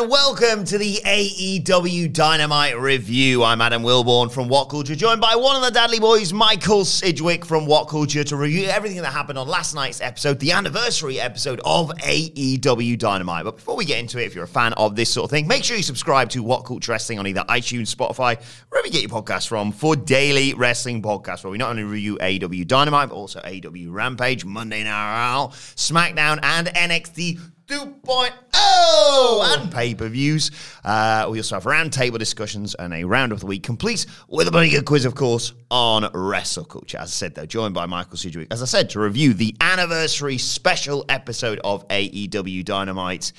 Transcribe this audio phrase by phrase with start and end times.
[0.00, 3.42] and welcome to the AEW Dynamite review.
[3.42, 7.44] I'm Adam Wilborn from What Culture, joined by one of the Dudley boys, Michael Sidgwick
[7.44, 11.60] from What Culture, to review everything that happened on last night's episode, the anniversary episode
[11.66, 13.44] of AEW Dynamite.
[13.44, 15.46] But before we get into it, if you're a fan of this sort of thing,
[15.46, 18.40] make sure you subscribe to What Culture Wrestling on either iTunes, Spotify,
[18.70, 22.16] wherever you get your podcasts from, for daily wrestling podcasts where we not only review
[22.22, 27.38] AEW Dynamite, but also AEW Rampage, Monday Night Raw, SmackDown, and NXT
[27.70, 30.50] 2.0 and pay-per-views.
[30.84, 34.50] Uh, we also have roundtable discussions and a round of the week complete with a
[34.50, 36.98] bloody good quiz, of course, on wrestle culture.
[36.98, 40.36] As I said, though, joined by Michael Sidgwick, as I said, to review the anniversary
[40.36, 43.30] special episode of AEW Dynamite.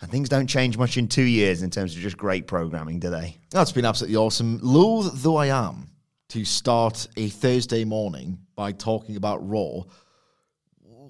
[0.00, 3.10] And things don't change much in two years in terms of just great programming, do
[3.10, 3.36] they?
[3.50, 4.60] That's been absolutely awesome.
[4.62, 5.90] Loath though I am
[6.28, 9.82] to start a Thursday morning by talking about Raw.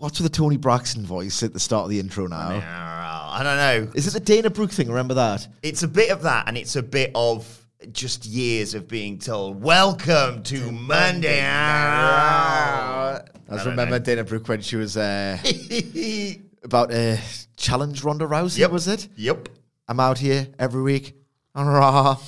[0.03, 2.61] What's with the Toni Braxton voice at the start of the intro now?
[2.67, 3.93] I don't know.
[3.95, 4.89] Is it the Dana Brooke thing?
[4.89, 5.47] Remember that?
[5.63, 9.63] It's a bit of that, and it's a bit of just years of being told,
[9.63, 13.21] "Welcome to Monday." I
[13.53, 15.39] just remember Dana Brooke when she was uh,
[16.65, 17.19] about uh,
[17.57, 18.59] challenge Ronda Rousey.
[18.59, 18.73] Yep.
[18.73, 19.07] Was it?
[19.15, 19.51] Yep.
[19.87, 21.15] I'm out here every week
[21.55, 22.17] on Raw.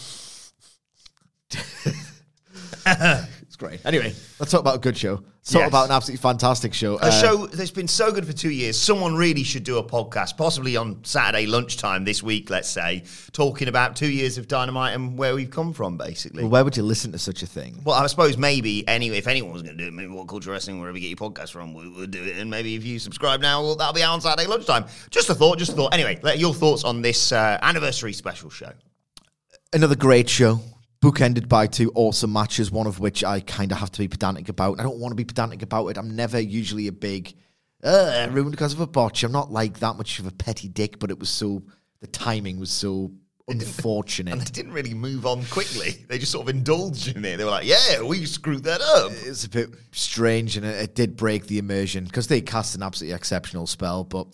[2.86, 3.84] it's great.
[3.84, 5.24] Anyway, let's talk about a good show.
[5.46, 5.68] Talk Yes.
[5.68, 6.96] about an absolutely fantastic show.
[7.02, 8.78] A show that's been so good for two years.
[8.80, 13.68] Someone really should do a podcast, possibly on Saturday lunchtime this week, let's say, talking
[13.68, 16.38] about two years of Dynamite and where we've come from, basically.
[16.44, 17.82] Well, Well, where would you listen to such a thing?
[17.84, 20.50] Well, I suppose maybe anyway, if anyone was going to do it, maybe what culture
[20.50, 22.38] wrestling, wherever you get your podcast from, we would do it.
[22.38, 24.86] And maybe if you subscribe now, well, that'll be out on Saturday lunchtime.
[25.10, 25.92] Just a thought, just a thought.
[25.92, 28.72] Anyway, your thoughts on this uh, anniversary special show.
[29.74, 30.60] Another great show.
[31.04, 34.48] Bookended by two awesome matches, one of which I kind of have to be pedantic
[34.48, 34.80] about.
[34.80, 35.98] I don't want to be pedantic about it.
[35.98, 37.34] I'm never usually a big,
[37.82, 39.22] uh, ruined because of a botch.
[39.22, 41.62] I'm not like that much of a petty dick, but it was so,
[42.00, 43.12] the timing was so
[43.48, 44.32] unfortunate.
[44.32, 46.06] And they didn't really move on quickly.
[46.08, 47.36] They just sort of indulged in it.
[47.36, 49.12] They were like, yeah, we screwed that up.
[49.12, 52.82] it's a bit strange and it, it did break the immersion because they cast an
[52.82, 54.04] absolutely exceptional spell.
[54.04, 54.28] But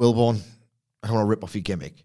[0.00, 0.40] Wilborn,
[1.02, 2.02] I don't want to rip off your gimmick,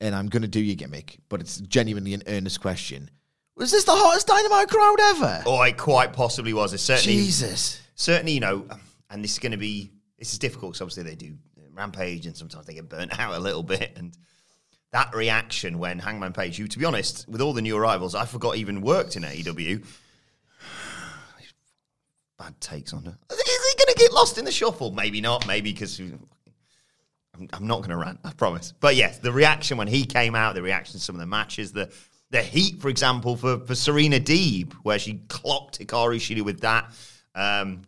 [0.00, 3.10] and I'm going to do your gimmick, but it's genuinely an earnest question.
[3.56, 5.42] Was this the hottest dynamite crowd ever?
[5.46, 6.74] Oh, it quite possibly was.
[6.74, 7.80] It certainly, Jesus.
[7.94, 8.66] certainly, you know,
[9.10, 11.34] and this is going to be this is difficult because obviously they do
[11.72, 14.16] rampage and sometimes they get burnt out a little bit and
[14.92, 18.24] that reaction when Hangman Page, who to be honest, with all the new arrivals, I
[18.24, 19.84] forgot even worked in AEW.
[22.38, 23.18] Bad takes on her.
[23.30, 24.92] Is he going to get lost in the shuffle?
[24.92, 25.46] Maybe not.
[25.46, 26.00] Maybe because
[27.38, 28.20] I'm, I'm not going to rant.
[28.24, 28.72] I promise.
[28.80, 31.72] But yes, the reaction when he came out, the reaction to some of the matches,
[31.72, 31.92] the
[32.30, 36.90] the heat, for example, for, for Serena Deeb, where she clocked Hikaru Shida with that.
[37.36, 37.82] Um,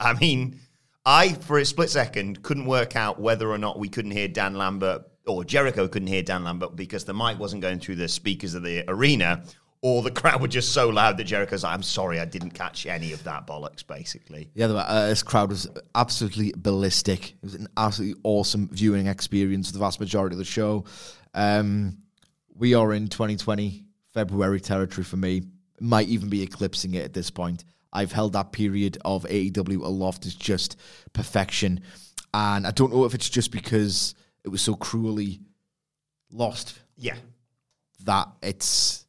[0.00, 0.58] I mean,
[1.04, 4.54] I, for a split second, couldn't work out whether or not we couldn't hear Dan
[4.54, 8.54] Lambert or Jericho couldn't hear Dan Lambert because the mic wasn't going through the speakers
[8.54, 9.44] of the arena,
[9.82, 12.84] or the crowd were just so loud that Jericho's like, I'm sorry, I didn't catch
[12.86, 14.50] any of that bollocks, basically.
[14.54, 17.30] Yeah, the, uh, this crowd was absolutely ballistic.
[17.30, 20.84] It was an absolutely awesome viewing experience for the vast majority of the show.
[21.34, 21.98] Um,
[22.54, 23.84] we are in 2020
[24.14, 25.42] February territory for me.
[25.80, 27.64] Might even be eclipsing it at this point.
[27.92, 30.76] I've held that period of AEW aloft as just
[31.12, 31.80] perfection.
[32.34, 34.14] And I don't know if it's just because
[34.44, 35.40] it was so cruelly
[36.32, 37.16] lost Yeah.
[38.04, 39.06] that it's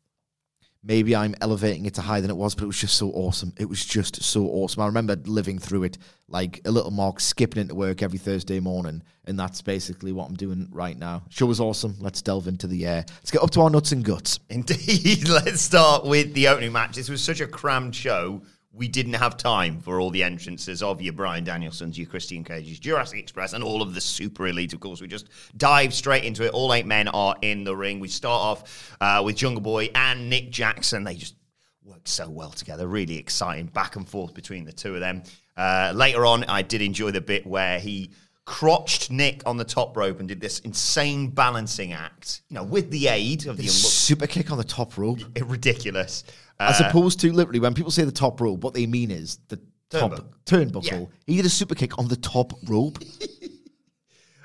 [0.83, 3.53] maybe I'm elevating it to higher than it was, but it was just so awesome.
[3.57, 4.81] It was just so awesome.
[4.81, 5.97] I remember living through it
[6.27, 10.35] like a little mark, skipping into work every Thursday morning, and that's basically what I'm
[10.35, 11.23] doing right now.
[11.29, 11.95] Show was awesome.
[11.99, 13.05] Let's delve into the air.
[13.07, 14.39] Let's get up to our nuts and guts.
[14.49, 15.27] Indeed.
[15.29, 16.95] Let's start with the opening match.
[16.95, 18.41] This was such a crammed show.
[18.79, 22.79] We didn't have time for all the entrances of your Bryan Danielsons, your Christian Cages,
[22.79, 24.71] Jurassic Express, and all of the super elite.
[24.71, 25.27] Of course, we just
[25.57, 26.53] dive straight into it.
[26.53, 27.99] All eight men are in the ring.
[27.99, 31.03] We start off uh, with Jungle Boy and Nick Jackson.
[31.03, 31.35] They just
[31.83, 32.87] work so well together.
[32.87, 35.23] Really exciting back and forth between the two of them.
[35.57, 38.11] Uh, later on, I did enjoy the bit where he
[38.45, 42.89] crotched Nick on the top rope and did this insane balancing act, you know, with
[42.89, 43.73] the aid of the bucks.
[43.73, 45.19] Super kick on the top rope.
[45.45, 46.23] Ridiculous.
[46.59, 49.39] As Uh, opposed to literally when people say the top rope, what they mean is
[49.47, 49.59] the
[49.89, 50.33] top Turnbuckle.
[50.45, 51.09] turnbuckle.
[51.25, 52.99] He did a super kick on the top rope.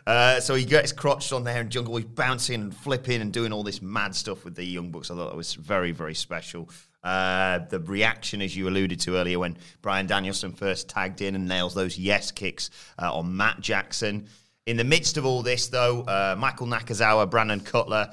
[0.06, 3.52] Uh, so he gets crotched on there, and Jungle Boy's bouncing and flipping and doing
[3.52, 5.11] all this mad stuff with the Young Bucks.
[5.11, 6.69] I thought that was very, very special.
[7.02, 11.49] Uh, the reaction, as you alluded to earlier, when Bryan Danielson first tagged in and
[11.49, 12.69] nails those yes kicks
[13.00, 14.28] uh, on Matt Jackson.
[14.67, 18.10] In the midst of all this, though, uh, Michael Nakazawa, Brandon Cutler,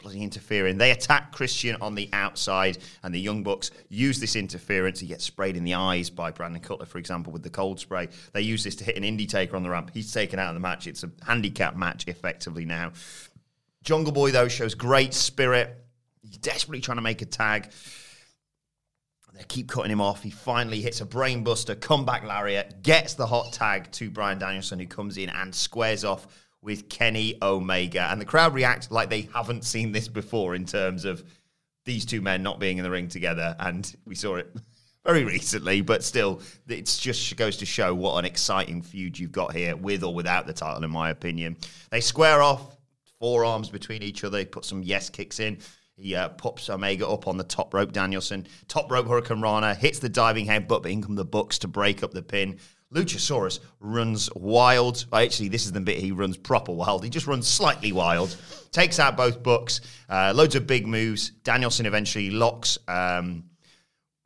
[0.00, 0.78] bloody interfering.
[0.78, 5.00] They attack Christian on the outside, and the Young Bucks use this interference.
[5.00, 8.08] He gets sprayed in the eyes by Brandon Cutler, for example, with the cold spray.
[8.32, 9.90] They use this to hit an Indytaker on the ramp.
[9.92, 10.86] He's taken out of the match.
[10.86, 12.92] It's a handicap match, effectively, now.
[13.82, 15.76] Jungle Boy, though, shows great spirit.
[16.22, 17.70] He's desperately trying to make a tag.
[19.34, 20.22] They keep cutting him off.
[20.22, 24.86] He finally hits a brainbuster, comeback lariat, gets the hot tag to Bryan Danielson, who
[24.86, 26.26] comes in and squares off
[26.62, 28.08] with Kenny Omega.
[28.10, 31.24] And the crowd react like they haven't seen this before in terms of
[31.84, 33.56] these two men not being in the ring together.
[33.58, 34.54] And we saw it
[35.04, 39.54] very recently, but still, it just goes to show what an exciting feud you've got
[39.54, 41.56] here, with or without the title, in my opinion.
[41.90, 42.76] They square off,
[43.18, 45.58] forearms between each other, put some yes kicks in.
[45.96, 48.46] He uh, pops Omega up on the top rope, Danielson.
[48.68, 52.12] Top rope hurricanrana hits the diving headbutt, but in come the Bucks to break up
[52.12, 52.58] the pin.
[52.94, 55.06] Luchasaurus runs wild.
[55.12, 57.04] Actually, this is the bit he runs proper wild.
[57.04, 58.36] He just runs slightly wild.
[58.72, 59.80] Takes out both Bucks.
[60.08, 61.30] Uh, loads of big moves.
[61.44, 62.78] Danielson eventually locks.
[62.88, 63.44] Um,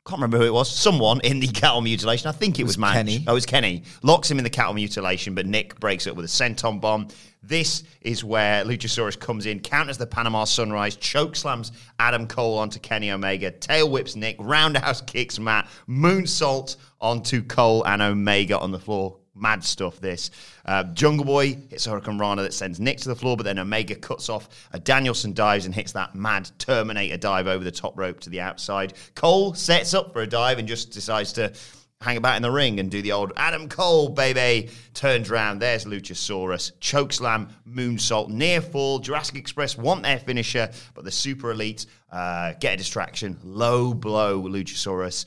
[0.07, 0.69] can't remember who it was.
[0.69, 2.27] Someone in the cattle mutilation.
[2.27, 3.23] I think it, was, was Kenny.
[3.27, 3.83] Oh, it was Kenny.
[4.03, 7.07] Locks him in the cattle mutilation, but Nick breaks it with a senton bomb.
[7.41, 12.79] This is where Luchasaurus comes in, counters the Panama Sunrise, choke slams Adam Cole onto
[12.79, 18.79] Kenny Omega, tail whips Nick, roundhouse kicks Matt, moonsault onto Cole and Omega on the
[18.79, 19.17] floor.
[19.35, 20.31] Mad stuff, this.
[20.65, 24.27] Uh, Jungle Boy hits hurricanrana that sends Nick to the floor, but then Omega cuts
[24.27, 24.49] off.
[24.71, 28.41] A Danielson dives and hits that mad Terminator dive over the top rope to the
[28.41, 28.93] outside.
[29.13, 31.53] Cole sets up for a dive and just decides to
[32.01, 34.69] hang about in the ring and do the old Adam Cole, baby.
[34.93, 36.71] Turns around, there's Luchasaurus.
[36.79, 38.99] Chokeslam, moonsault, near fall.
[38.99, 43.37] Jurassic Express want their finisher, but the Super Elite uh, get a distraction.
[43.43, 45.25] Low blow, Luchasaurus.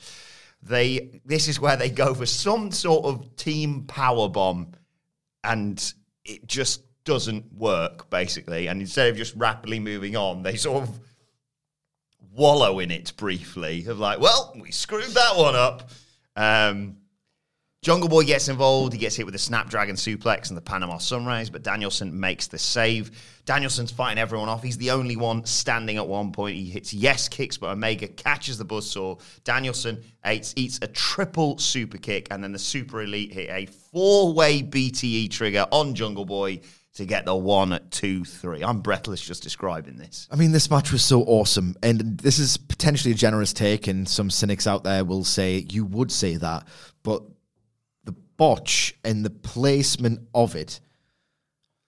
[0.61, 4.73] They this is where they go for some sort of team power bomb,
[5.43, 5.93] and
[6.25, 8.67] it just doesn't work basically.
[8.67, 10.99] And instead of just rapidly moving on, they sort of
[12.33, 13.85] wallow in it briefly.
[13.87, 15.89] Of like, well, we screwed that one up.
[16.35, 16.97] Um,
[17.81, 18.91] Jungle Boy gets involved.
[18.91, 22.57] He gets hit with a Snapdragon suplex and the Panama Sunrise, but Danielson makes the
[22.57, 23.11] save.
[23.45, 24.61] Danielson's fighting everyone off.
[24.61, 26.57] He's the only one standing at one point.
[26.57, 29.21] He hits yes kicks, but Omega catches the buzzsaw.
[29.45, 34.33] Danielson eats, eats a triple super kick, and then the Super Elite hit a four
[34.33, 36.59] way BTE trigger on Jungle Boy
[36.95, 38.61] to get the one, two, three.
[38.61, 40.27] I'm breathless just describing this.
[40.29, 44.07] I mean, this match was so awesome, and this is potentially a generous take, and
[44.07, 46.67] some cynics out there will say you would say that,
[48.39, 50.79] botch and the placement of it,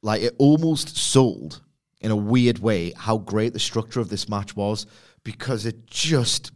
[0.04, 1.62] like it almost sold
[2.02, 4.86] in a weird way how great the structure of this match was
[5.24, 6.52] because it just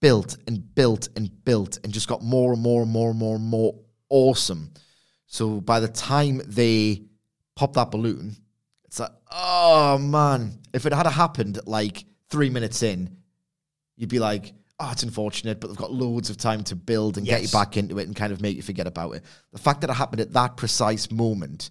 [0.00, 3.36] built and built and built and just got more and more and more and more
[3.36, 3.74] and more
[4.08, 4.72] awesome.
[5.26, 7.04] So by the time they
[7.54, 8.34] pop that balloon,
[8.84, 13.16] it's like, oh man, if it had happened like three minutes in,
[13.96, 17.26] you'd be like, oh, it's unfortunate, but they've got loads of time to build and
[17.26, 19.24] get you back into it and kind of make you forget about it.
[19.52, 21.70] The fact that it happened at that precise moment,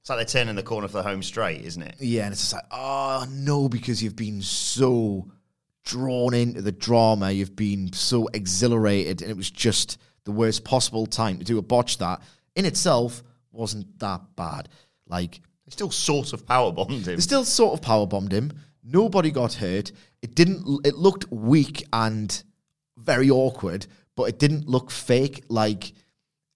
[0.00, 1.96] It's like they're turning the corner for the home straight, isn't it?
[1.98, 5.30] yeah, and it's just like, oh no, because you've been so
[5.84, 11.06] drawn into the drama, you've been so exhilarated, and it was just the worst possible
[11.06, 12.20] time to do a botch that
[12.54, 14.68] in itself wasn't that bad.
[15.08, 17.16] Like They still sort of power bombed him.
[17.16, 18.52] They still sort of power bombed him.
[18.92, 19.92] Nobody got hurt.
[20.22, 20.86] It didn't.
[20.86, 22.42] It looked weak and
[22.98, 25.44] very awkward, but it didn't look fake.
[25.48, 25.92] Like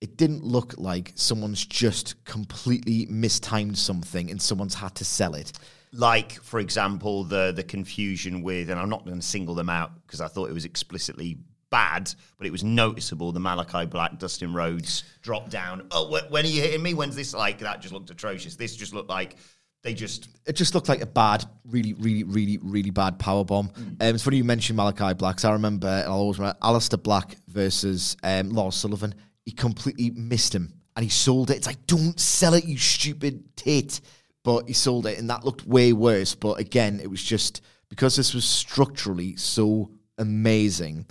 [0.00, 5.52] it didn't look like someone's just completely mistimed something and someone's had to sell it.
[5.92, 9.92] like for example the the confusion with and i'm not going to single them out
[10.04, 11.38] because i thought it was explicitly
[11.70, 16.44] bad but it was noticeable the malachi black dustin rhodes drop down oh wh- when
[16.44, 19.36] are you hitting me when's this like that just looked atrocious this just looked like
[19.84, 23.70] they just It just looked like a bad, really, really, really, really bad power bomb.
[23.76, 25.36] Um, it's funny you mentioned Malachi Black.
[25.36, 29.14] 'cause I remember, and I'll always remember, Aleister Black versus um, Lars Sullivan.
[29.44, 31.56] He completely missed him, and he sold it.
[31.58, 34.00] It's like, don't sell it, you stupid tit.
[34.42, 36.34] But he sold it, and that looked way worse.
[36.34, 41.06] But again, it was just because this was structurally so amazing,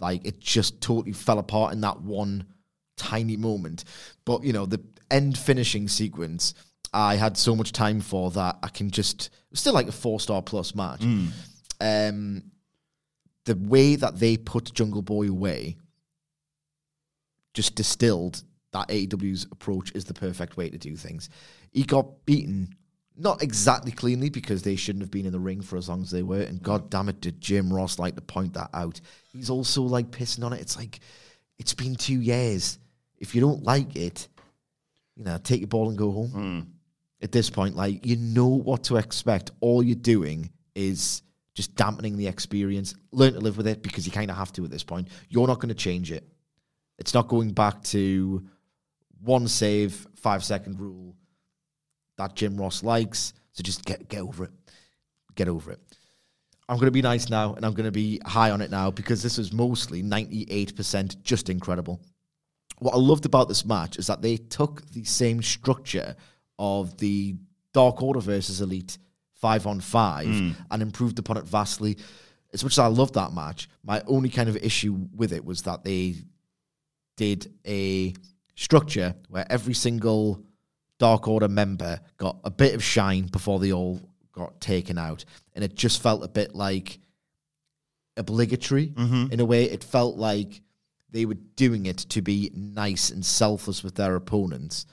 [0.00, 2.44] like it just totally fell apart in that one
[2.96, 3.82] tiny moment.
[4.24, 6.54] But you know, the end finishing sequence,
[6.92, 10.42] I had so much time for that I can just still like a four star
[10.42, 11.02] plus match.
[11.02, 11.26] Hmm.
[11.80, 12.42] Um,
[13.44, 15.76] the way that they put Jungle Boy away
[17.54, 18.42] just distilled
[18.72, 21.30] that AEW's approach is the perfect way to do things.
[21.70, 22.74] He got beaten,
[23.16, 26.10] not exactly cleanly because they shouldn't have been in the ring for as long as
[26.10, 26.42] they were.
[26.42, 26.88] And god hmm.
[26.88, 29.00] damn it, did Jim Ross like to point that out.
[29.32, 30.60] He's also like pissing on it.
[30.60, 31.00] It's like,
[31.58, 32.78] it's been two years.
[33.18, 34.28] If you don't like it,
[35.16, 36.30] you know, take your ball and go home.
[36.30, 36.60] Hmm.
[37.20, 39.50] At this point, like, you know what to expect.
[39.60, 41.22] All you're doing is
[41.54, 42.94] just dampening the experience.
[43.10, 45.08] Learn to live with it because you kind of have to at this point.
[45.28, 46.24] You're not going to change it.
[46.98, 48.46] It's not going back to
[49.22, 51.16] one save, five second rule
[52.16, 53.32] that Jim Ross likes.
[53.52, 54.52] So just get get over it.
[55.34, 55.80] Get over it.
[56.68, 58.90] I'm going to be nice now, and I'm going to be high on it now
[58.90, 62.00] because this was mostly 98% just incredible.
[62.78, 66.14] What I loved about this match is that they took the same structure
[66.58, 67.36] of the
[67.72, 68.98] Dark Order versus Elite
[69.34, 70.50] five on five hmm.
[70.70, 71.96] and improved upon it vastly.
[72.52, 75.62] As much as I loved that match, my only kind of issue with it was
[75.62, 76.16] that they
[77.16, 78.14] did a
[78.56, 80.42] structure where every single
[80.98, 84.00] Dark Order member got a bit of shine before they all
[84.32, 85.24] got taken out.
[85.54, 86.98] And it just felt a bit like
[88.16, 89.32] obligatory mm-hmm.
[89.32, 89.64] in a way.
[89.64, 90.62] It felt like
[91.10, 94.86] they were doing it to be nice and selfless with their opponents.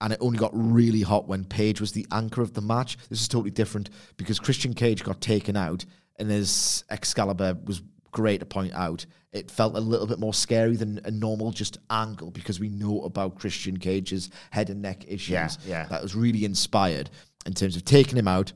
[0.00, 2.96] And it only got really hot when Page was the anchor of the match.
[3.08, 5.84] This is totally different because Christian Cage got taken out,
[6.16, 10.76] and as Excalibur was great to point out, it felt a little bit more scary
[10.76, 15.30] than a normal just angle because we know about Christian Cage's head and neck issues.
[15.30, 15.86] Yeah, yeah.
[15.88, 17.10] That was really inspired
[17.44, 18.52] in terms of taking him out.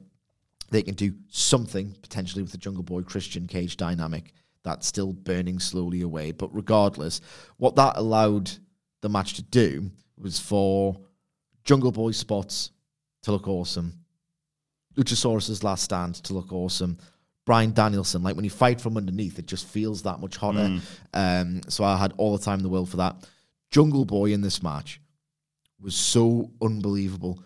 [0.70, 4.32] They can do something potentially with the Jungle Boy Christian Cage dynamic
[4.62, 6.32] that's still burning slowly away.
[6.32, 7.20] But regardless,
[7.58, 8.50] what that allowed
[9.00, 10.98] the match to do was for
[11.64, 12.70] Jungle Boy spots
[13.22, 13.94] to look awesome,
[14.96, 16.98] Luchasaurus's last stand to look awesome.
[17.44, 20.78] Bryan Danielson, like when you fight from underneath, it just feels that much hotter.
[21.12, 23.16] Um, so I had all the time in the world for that.
[23.70, 25.00] Jungle Boy in this match
[25.80, 27.42] was so unbelievable.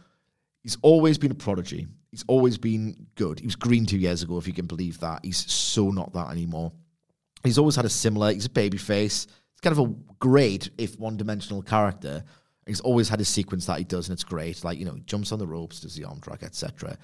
[0.63, 1.87] He's always been a prodigy.
[2.11, 3.41] He's always been good.
[3.41, 5.25] He was green two years ago, if you can believe that.
[5.25, 6.73] He's so not that anymore.
[7.43, 8.33] He's always had a similar.
[8.33, 9.27] He's a baby face.
[9.53, 12.25] He's kind of a great, if one-dimensional character.
[12.67, 14.65] He's always had a sequence that he does, and it's great.
[14.65, 16.99] Like you know, he jumps on the ropes, does the arm drag, etc.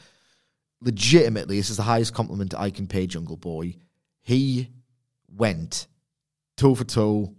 [0.81, 3.77] Legitimately, this is the highest compliment I can pay Jungle Boy.
[4.23, 4.69] He
[5.37, 5.87] went
[6.57, 7.35] toe for toe,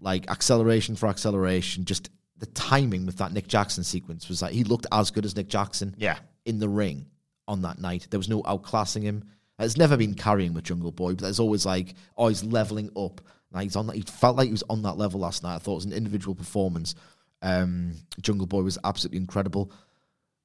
[0.00, 1.84] like acceleration for acceleration.
[1.84, 5.36] Just the timing with that Nick Jackson sequence was like he looked as good as
[5.36, 6.18] Nick Jackson Yeah.
[6.44, 7.06] in the ring
[7.46, 8.08] on that night.
[8.10, 9.24] There was no outclassing him.
[9.58, 13.20] There's never been carrying with Jungle Boy, but there's always like, oh, he's leveling up.
[13.52, 13.96] Like he's on that.
[13.96, 15.54] He felt like he was on that level last night.
[15.56, 16.94] I thought it was an individual performance.
[17.42, 19.72] Um, Jungle Boy was absolutely incredible.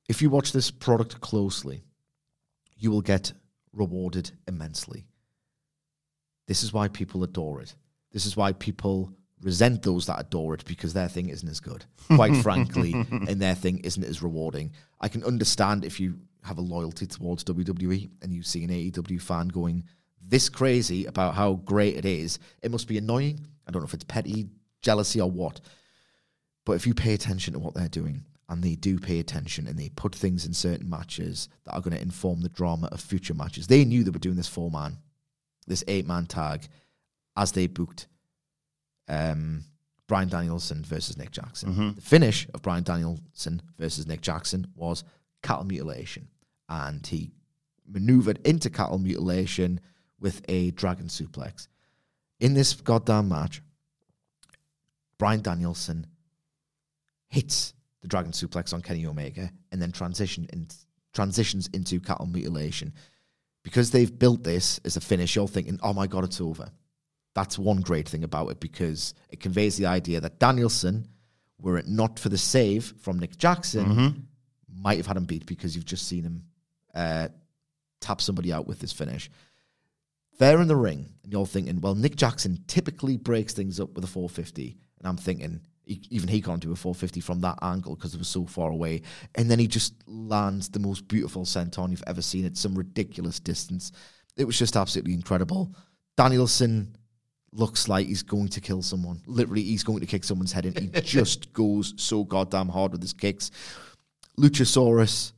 [0.10, 1.84] If you watch this product closely,
[2.78, 3.34] you will get
[3.72, 5.06] rewarded immensely.
[6.48, 7.76] This is why people adore it.
[8.12, 11.86] This is why people resent those that adore it because their thing isn't as good,
[12.16, 14.72] quite frankly, and their thing isn't as rewarding.
[15.02, 19.22] I can understand if you have a loyalty towards WWE and you see an AEW
[19.22, 19.84] fan going
[20.26, 22.40] this crazy about how great it is.
[22.62, 23.46] It must be annoying.
[23.68, 24.48] I don't know if it's petty,
[24.82, 25.60] jealousy, or what.
[26.66, 29.80] But if you pay attention to what they're doing, and they do pay attention and
[29.80, 33.34] they put things in certain matches that are going to inform the drama of future
[33.34, 34.98] matches, they knew they were doing this four man,
[35.66, 36.68] this eight man tag,
[37.36, 38.08] as they booked
[39.08, 39.64] um,
[40.08, 41.76] Bryan Danielson versus Nick Jackson.
[41.96, 45.04] The finish of Bryan Danielson versus Nick Jackson was
[45.42, 46.28] cattle mutilation,
[46.70, 47.32] and he
[47.88, 49.80] maneuvered into cattle mutilation
[50.20, 51.68] with a dragon suplex.
[52.40, 53.62] In this goddamn match,
[55.18, 56.08] Bryan Danielson
[57.34, 60.68] hits the dragon suplex on Kenny Omega and then transition in,
[61.14, 62.94] transitions into cattle mutilation.
[63.64, 66.70] Because they've built this as a finish, you're thinking, oh my God, it's over.
[67.34, 71.08] That's one great thing about it because it conveys the idea that Danielson
[71.60, 74.28] were it not for the save from Nick Jackson,
[74.76, 76.44] might have had him beat because you've just seen him
[76.94, 77.30] uh,
[78.02, 79.32] tap somebody out with his finish.
[80.40, 84.04] They're in the ring, and you're thinking, well, Nick Jackson typically breaks things up with
[84.04, 84.78] a 450.
[85.00, 88.18] And I'm thinking, he, even he can't do a 450 from that angle because it
[88.18, 89.02] was so far away.
[89.36, 93.40] And then he just lands the most beautiful senton you've ever seen at some ridiculous
[93.40, 93.92] distance.
[94.38, 95.76] It was just absolutely incredible.
[96.16, 96.96] Danielson
[97.52, 99.22] looks like he's going to kill someone.
[99.26, 100.76] Literally, he's going to kick someone's head in.
[100.76, 103.52] He just goes so goddamn hard with his kicks.
[104.40, 105.34] Luchasaurus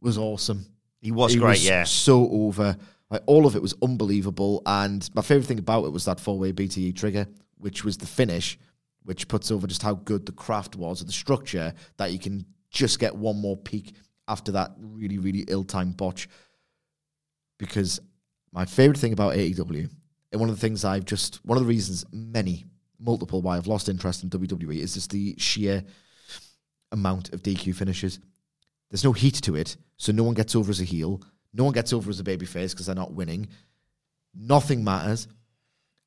[0.00, 0.66] was awesome.
[1.00, 1.84] He was great, was yeah.
[1.84, 2.76] So over.
[3.10, 4.62] Like, all of it was unbelievable.
[4.64, 7.26] And my favorite thing about it was that four way BTE trigger,
[7.58, 8.58] which was the finish,
[9.04, 12.44] which puts over just how good the craft was of the structure that you can
[12.70, 13.94] just get one more peak
[14.28, 16.28] after that really, really ill timed botch.
[17.58, 18.00] Because
[18.52, 19.88] my favorite thing about AEW,
[20.32, 22.64] and one of the things I've just, one of the reasons, many,
[22.98, 25.84] multiple, why I've lost interest in WWE is just the sheer
[26.90, 28.18] amount of DQ finishes.
[28.90, 31.22] There's no heat to it, so no one gets over as a heel.
[31.52, 33.48] No one gets over as a babyface because they're not winning.
[34.34, 35.28] Nothing matters.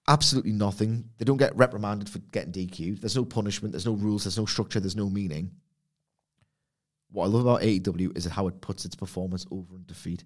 [0.08, 1.10] Absolutely nothing.
[1.18, 3.02] They don't get reprimanded for getting DQ'd.
[3.02, 3.74] There's no punishment.
[3.74, 4.24] There's no rules.
[4.24, 4.80] There's no structure.
[4.80, 5.52] There's no meaning.
[7.12, 10.24] What I love about AEW is how it puts its performance over in defeat.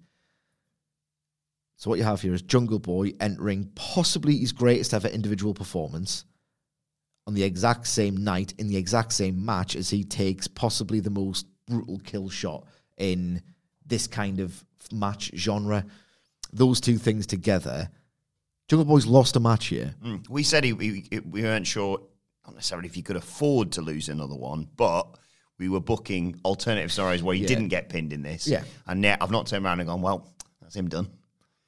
[1.76, 6.24] So what you have here is Jungle Boy entering possibly his greatest ever individual performance
[7.26, 11.10] on the exact same night in the exact same match as he takes possibly the
[11.10, 12.66] most brutal kill shot
[12.98, 13.42] in
[13.86, 15.84] this kind of match genre.
[16.52, 17.88] Those two things together,
[18.68, 19.94] Jungle Boy's lost a match here.
[20.04, 20.28] Mm.
[20.28, 22.00] We said he, we, we weren't sure,
[22.46, 25.06] not necessarily if he could afford to lose another one, but
[25.58, 27.48] we were booking alternative scenarios where he Yeah.
[27.48, 28.46] didn't get pinned in this.
[28.46, 28.64] Yeah.
[28.86, 31.10] And now I've not turned around and gone, well, that's him done.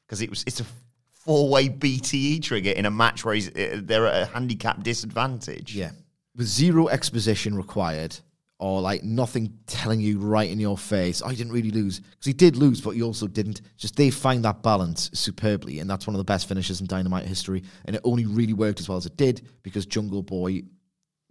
[0.07, 0.67] Because it was it's a
[1.11, 5.75] four way BTE trigger in a match where he's, uh, they're at a handicap disadvantage.
[5.75, 5.91] Yeah.
[6.37, 8.19] With zero exposition required,
[8.59, 12.01] or like nothing telling you right in your face, oh, he didn't really lose.
[12.01, 13.61] Because he did lose, but he also didn't.
[13.77, 17.27] Just they find that balance superbly, and that's one of the best finishes in Dynamite
[17.27, 17.65] history.
[17.85, 20.63] And it only really worked as well as it did because Jungle Boy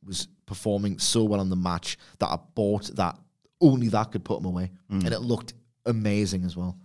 [0.05, 3.17] was performing so well on the match that I bought that
[3.61, 4.71] only that could put him away.
[4.91, 5.05] Mm.
[5.05, 5.53] And it looked
[5.85, 6.77] amazing as well.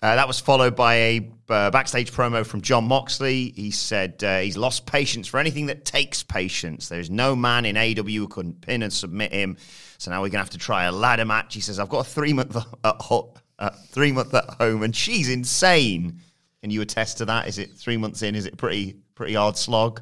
[0.00, 3.52] Uh, that was followed by a uh, backstage promo from Jon Moxley.
[3.56, 6.88] He said uh, he's lost patience for anything that takes patience.
[6.88, 9.56] There's no man in AW who couldn't pin and submit him.
[9.98, 11.54] So now we're gonna have to try a ladder match.
[11.54, 13.34] He says, "I've got a three month at ho-
[13.86, 16.20] three month at home, and she's insane."
[16.62, 17.48] Can you attest to that?
[17.48, 18.34] Is it three months in?
[18.34, 20.00] Is it pretty pretty hard slog?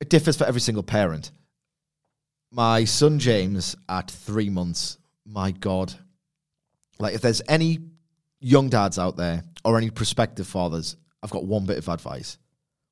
[0.00, 1.30] it differs for every single parent.
[2.50, 5.92] My son James at three months, my God.
[6.98, 7.80] Like, if there's any
[8.40, 12.38] young dads out there or any prospective fathers, I've got one bit of advice.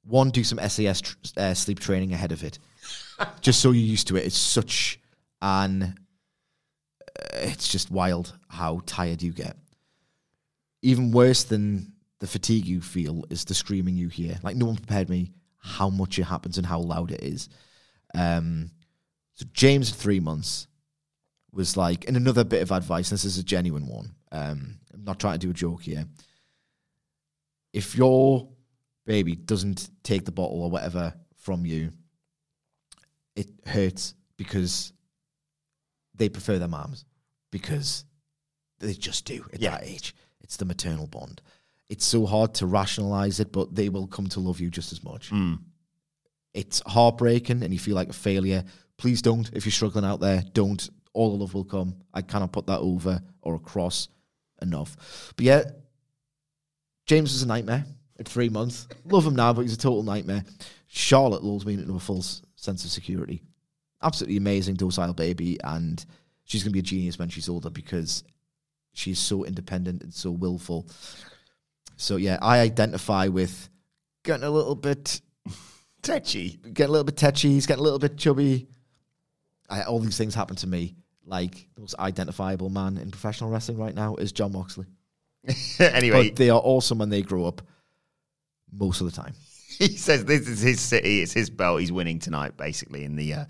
[0.04, 2.58] One, do some SAS tr- uh, sleep training ahead of it,
[3.40, 4.24] just so you're used to it.
[4.24, 5.00] It's such
[5.42, 5.96] an.
[7.18, 9.56] uh, It's just wild how tired you get.
[10.82, 14.38] Even worse than the fatigue you feel is the screaming you hear.
[14.42, 17.48] Like no one prepared me how much it happens and how loud it is.
[18.14, 18.70] Um,
[19.34, 20.68] so James three months
[21.52, 23.10] was like, and another bit of advice.
[23.10, 24.14] This is a genuine one.
[24.30, 26.06] Um, I'm not trying to do a joke here.
[27.72, 28.48] If your
[29.04, 31.90] baby doesn't take the bottle or whatever from you,
[33.34, 34.92] it hurts because
[36.14, 37.04] they prefer their moms
[37.50, 38.04] because
[38.78, 39.72] they just do at Yeah.
[39.72, 40.14] that age.
[40.40, 41.42] It's the maternal bond.
[41.88, 45.04] It's so hard to rationalize it, but they will come to love you just as
[45.04, 45.28] much.
[45.28, 45.54] Hmm.
[46.54, 48.64] It's heartbreaking and you feel like a failure.
[48.96, 49.48] Please don't.
[49.52, 50.88] If you're struggling out there, don't.
[51.12, 51.96] All the love will come.
[52.14, 54.08] I cannot put that over or across
[54.62, 55.32] enough.
[55.36, 55.62] But yeah,
[57.06, 57.84] James was a nightmare
[58.18, 58.88] at three months.
[59.04, 60.44] Love him now, but he's a total nightmare.
[60.88, 63.42] Charlotte lulls me into a false sense of security.
[64.02, 66.04] Absolutely amazing, docile baby, and
[66.44, 68.24] she's going to be a genius when she's older because
[68.92, 70.86] she's so independent and so willful.
[71.96, 73.68] So yeah, I identify with
[74.24, 75.20] getting a little bit,
[76.02, 76.58] Tetchy.
[76.72, 78.68] getting a little bit tetchy, he's getting a little bit chubby.
[79.68, 80.94] I, all these things happen to me.
[81.26, 84.86] Like the most identifiable man in professional wrestling right now is Jon Moxley.
[85.78, 87.62] anyway, But they are awesome when they grow up.
[88.72, 89.34] Most of the time.
[89.78, 91.80] he says this is his city, it's his belt.
[91.80, 93.44] He's winning tonight, basically, in the uh,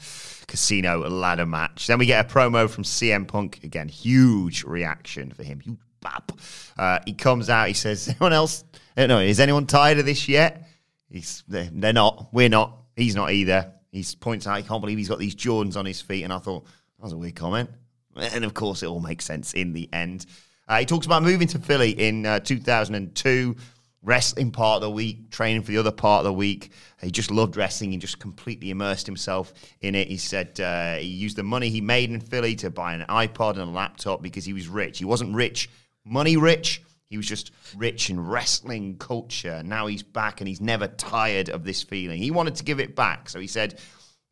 [0.46, 1.86] casino ladder match.
[1.86, 3.60] Then we get a promo from CM Punk.
[3.62, 5.60] Again, huge reaction for him.
[5.60, 6.32] Huge bap.
[6.78, 8.64] Uh, he comes out, he says, Anyone else?
[8.96, 10.68] uh, No, is anyone tired of this yet?
[11.10, 12.28] He's, they're, they're not.
[12.32, 12.76] We're not.
[12.96, 13.72] He's not either.
[13.92, 16.24] He points out he can't believe he's got these Jordans on his feet.
[16.24, 16.66] And I thought,
[16.98, 17.70] that was a weird comment.
[18.16, 20.26] And of course, it all makes sense in the end.
[20.68, 23.56] Uh, he talks about moving to Philly in uh, 2002
[24.02, 26.70] wrestling part of the week, training for the other part of the week.
[27.02, 30.08] He just loved wrestling and just completely immersed himself in it.
[30.08, 33.52] He said uh, he used the money he made in Philly to buy an iPod
[33.52, 34.98] and a laptop because he was rich.
[34.98, 35.68] He wasn't rich,
[36.04, 36.82] money rich.
[37.08, 39.62] He was just rich in wrestling culture.
[39.64, 42.20] Now he's back and he's never tired of this feeling.
[42.20, 43.28] He wanted to give it back.
[43.28, 43.78] So he said,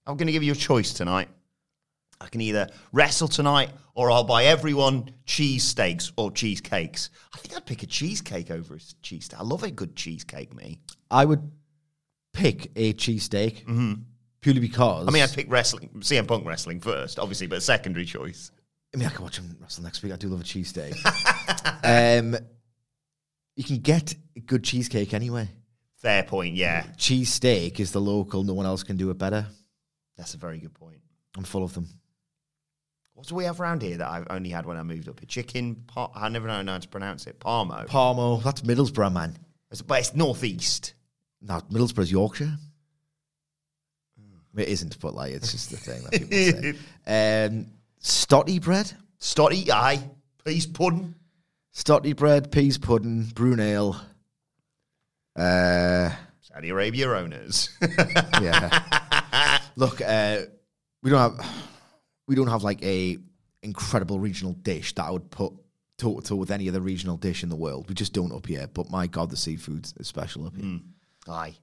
[0.07, 1.29] I'm going to give you a choice tonight.
[2.25, 7.11] I can either wrestle tonight or I'll buy everyone cheesesteaks or cheesecakes.
[7.35, 9.39] I think I'd pick a cheesecake over a cheesesteak.
[9.39, 10.81] I love a good cheesecake, me.
[11.11, 11.51] I would
[12.33, 13.65] pick a cheesesteak
[14.41, 15.07] purely because.
[15.07, 18.51] I mean, I'd pick wrestling, CM Punk wrestling first, obviously, but a secondary choice.
[18.95, 20.13] I mean, I can watch him wrestle next week.
[20.13, 20.95] I do love a cheesesteak.
[22.21, 22.37] um,
[23.55, 25.49] you can get a good cheesecake anyway.
[25.99, 26.85] Fair point, yeah.
[26.97, 28.45] Cheesesteak is the local.
[28.45, 29.47] No one else can do it better.
[30.17, 31.01] That's a very good point.
[31.37, 31.89] I'm full of them.
[33.15, 35.27] What do we have around here that I've only had when I moved up here?
[35.27, 37.39] Chicken, par- I never know how to pronounce it.
[37.41, 37.87] Parmo.
[37.87, 39.31] Parmo, that's Middlesbrough, man.
[39.71, 40.95] It's- but it's northeast.
[41.41, 42.57] No, Middlesbrough's Yorkshire.
[44.57, 46.29] It isn't, but like it's just the thing that people
[47.07, 47.47] say.
[47.51, 47.67] Um,
[48.01, 50.01] stotty bread, Stotty, aye.
[50.45, 51.15] Peas pudding.
[51.73, 54.01] stotty bread, peas pudding, brunale.
[55.35, 56.11] Uh,
[56.43, 57.69] Saudi Arabia owners.
[58.41, 59.59] yeah.
[59.75, 60.43] Look, uh,
[61.03, 61.47] we don't have
[62.27, 63.19] we don't have like a
[63.63, 65.53] incredible regional dish that I would put
[65.99, 67.89] toe to toe with any other regional dish in the world.
[67.89, 68.69] We just don't up here.
[68.73, 70.65] But my God, the seafood is special up here.
[70.65, 70.83] Mm.
[71.29, 71.55] Aye.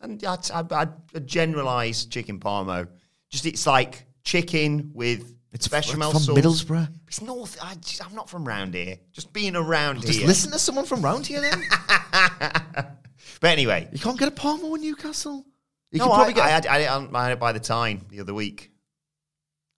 [0.00, 2.88] And I'd, I'd, I'd generalise chicken parmo.
[3.28, 6.38] Just it's like chicken with It's bechamel from sauce.
[6.38, 6.88] Middlesbrough.
[7.06, 7.56] It's north.
[7.62, 8.96] I I'm not from round here.
[9.12, 10.14] Just being around Just here.
[10.14, 11.62] Just listen to someone from round here then.
[13.42, 15.44] But anyway, you can't get a Parmo in Newcastle.
[15.90, 17.40] You no, can I, probably get I, had, I, had it on- I had it
[17.40, 18.70] by the time the other week.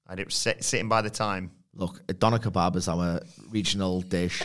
[0.09, 1.51] Had it sit, sitting by the time.
[1.75, 4.43] Look, a doner kebab is our regional dish,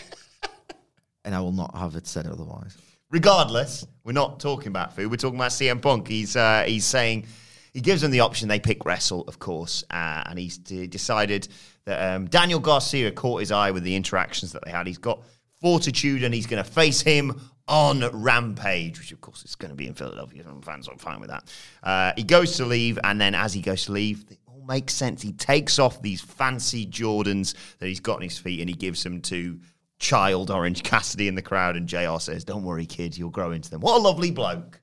[1.26, 2.78] and I will not have it said otherwise.
[3.12, 5.12] Regardless, we're not talking about food.
[5.12, 6.08] We're talking about CM Punk.
[6.08, 7.26] He's uh, he's saying
[7.74, 8.48] he gives them the option.
[8.48, 11.48] They pick wrestle, of course, uh, and he's d- decided
[11.86, 14.88] that um, Daniel Garcia caught his eye with the interactions that they had.
[14.88, 15.24] He's got
[15.60, 19.76] fortitude, and he's going to face him on Rampage, which of course is going to
[19.76, 20.43] be in Philadelphia.
[20.48, 21.43] and Fans are fine with that.
[21.84, 24.26] Uh, he goes to leave, and then as he goes to leave,
[24.70, 25.22] makes sense.
[25.22, 29.04] He takes off these fancy Jordans that he's got on his feet, and he gives
[29.04, 29.60] them to
[29.98, 33.70] child Orange Cassidy in the crowd, and JR says, Don't worry, kid, you'll grow into
[33.70, 33.82] them.
[33.82, 34.80] What a lovely bloke.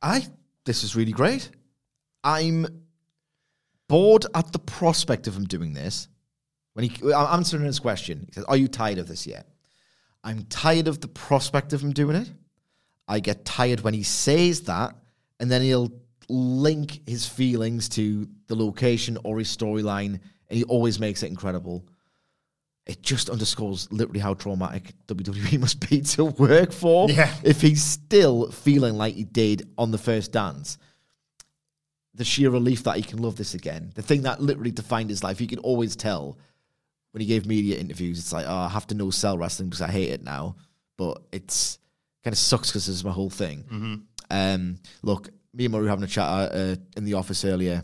[0.00, 0.24] I
[0.64, 1.50] this is really great.
[2.22, 2.66] I'm
[3.88, 6.08] bored at the prospect of him doing this.
[6.74, 9.48] When he I'm answering his question, he says, "Are you tired of this yet?"
[10.22, 12.30] I'm tired of the prospect of him doing it.
[13.08, 14.96] I get tired when he says that,
[15.40, 15.92] and then he'll
[16.28, 21.86] link his feelings to the location or his storyline, and he always makes it incredible.
[22.86, 27.10] It just underscores literally how traumatic WWE must be to work for.
[27.10, 27.34] Yeah.
[27.42, 30.78] If he's still feeling like he did on the first dance,
[32.14, 35.22] the sheer relief that he can love this again, the thing that literally defined his
[35.22, 36.38] life, you could always tell
[37.10, 38.18] when he gave media interviews.
[38.18, 40.56] It's like, oh, I have to no sell wrestling because I hate it now,
[40.96, 41.78] but it's
[42.24, 44.06] kind of sucks because this is my whole thing.
[44.30, 47.82] Um, look, me and Murray were having a chat uh, in the office earlier.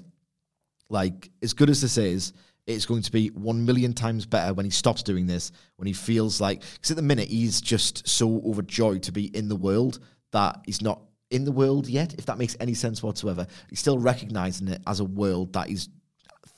[0.89, 2.35] Like, as good as this is,
[2.67, 5.93] it's going to be one million times better when he stops doing this, when he
[5.93, 9.99] feels like, because at the minute he's just so overjoyed to be in the world
[10.33, 13.47] that he's not in the world yet, if that makes any sense whatsoever.
[13.71, 15.89] He's still recognizing it as a world that he's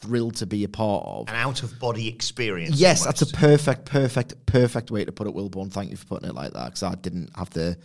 [0.00, 1.28] thrilled to be a part of.
[1.28, 2.76] An out of body experience.
[2.76, 5.72] Yes, that's a perfect, perfect, perfect way to put it, Wilborn.
[5.72, 7.78] Thank you for putting it like that because I didn't have the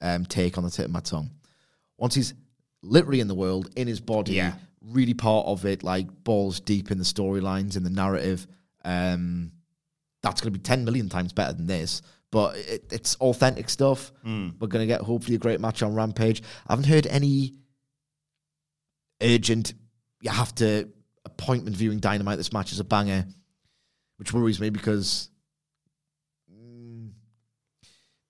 [0.00, 1.30] um, take on the tip of my tongue.
[1.98, 2.34] Once he's
[2.84, 4.54] literally in the world, in his body, Yeah.
[4.82, 8.46] really part of it, like balls deep in the storylines, in the narrative,
[8.84, 9.52] um,
[10.22, 12.02] that's going to be 10 million times better than this.
[12.30, 14.12] But it, it's authentic stuff.
[14.24, 16.42] We're going to get hopefully a great match on Rampage.
[16.66, 17.54] I haven't heard any
[19.22, 19.74] urgent,
[20.20, 20.88] you have to
[21.24, 22.36] appointment viewing dynamite.
[22.38, 23.26] This match is a banger,
[24.16, 25.28] which worries me because
[26.52, 27.10] mm,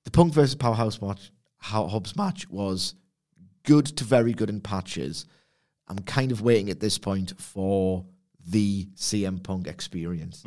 [0.04, 1.30] the Punk versus Powerhouse match,
[1.62, 2.94] Ho- Hobbs match was
[3.64, 5.26] good to very good in patches.
[5.88, 8.04] I'm kind of waiting at this point for
[8.46, 10.42] the CM Punk experience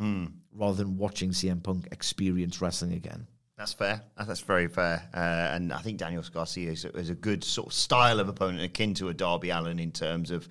[0.52, 3.26] rather than watching CM Punk experience wrestling again.
[3.56, 4.02] That's fair.
[4.16, 5.02] That's very fair.
[5.12, 5.18] Uh,
[5.54, 8.94] and I think Daniel Garcia is, is a good sort of style of opponent akin
[8.94, 10.48] to a Darby Allin in terms of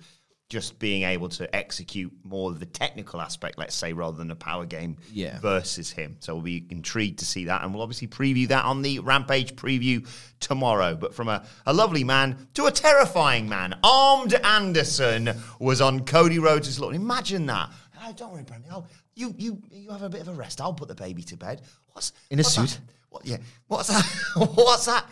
[0.48, 4.34] just being able to execute more of the technical aspect, let's say, rather than a
[4.36, 5.38] power game Yeah.
[5.40, 6.16] versus him.
[6.20, 7.62] So we'll be intrigued to see that.
[7.62, 10.08] And we'll obviously preview that on the Rampage preview
[10.40, 10.96] tomorrow.
[10.96, 16.38] But from a, a lovely man to a terrifying man, Arn Anderson was on Cody
[16.38, 16.94] Rhodes' lawn.
[16.94, 17.68] Imagine that.
[18.02, 18.70] Oh, don't worry, Brandi.
[18.70, 20.60] I'll, you, you, you have a bit of a rest.
[20.62, 21.60] I'll put the baby to bed.
[21.92, 22.68] What's In a what's suit?
[22.70, 22.80] that?
[23.10, 23.26] What?
[23.26, 23.36] Yeah.
[23.66, 24.04] What's that?
[24.54, 25.04] what's that?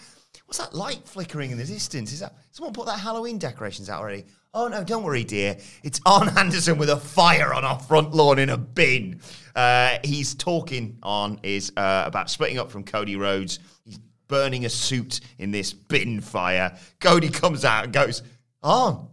[0.47, 2.13] What's that light flickering in the distance?
[2.13, 4.25] Is that someone put that Halloween decorations out already?
[4.55, 5.59] Oh no, don't worry, dear.
[5.83, 9.21] It's Arn Anderson with a fire on our front lawn in a bin.
[9.57, 13.59] Uh, he's talking on is uh, about splitting up from Cody Rhodes.
[13.85, 16.79] He's burning a suit in this bin fire.
[17.01, 18.23] Cody comes out and goes,
[18.63, 19.09] Arn,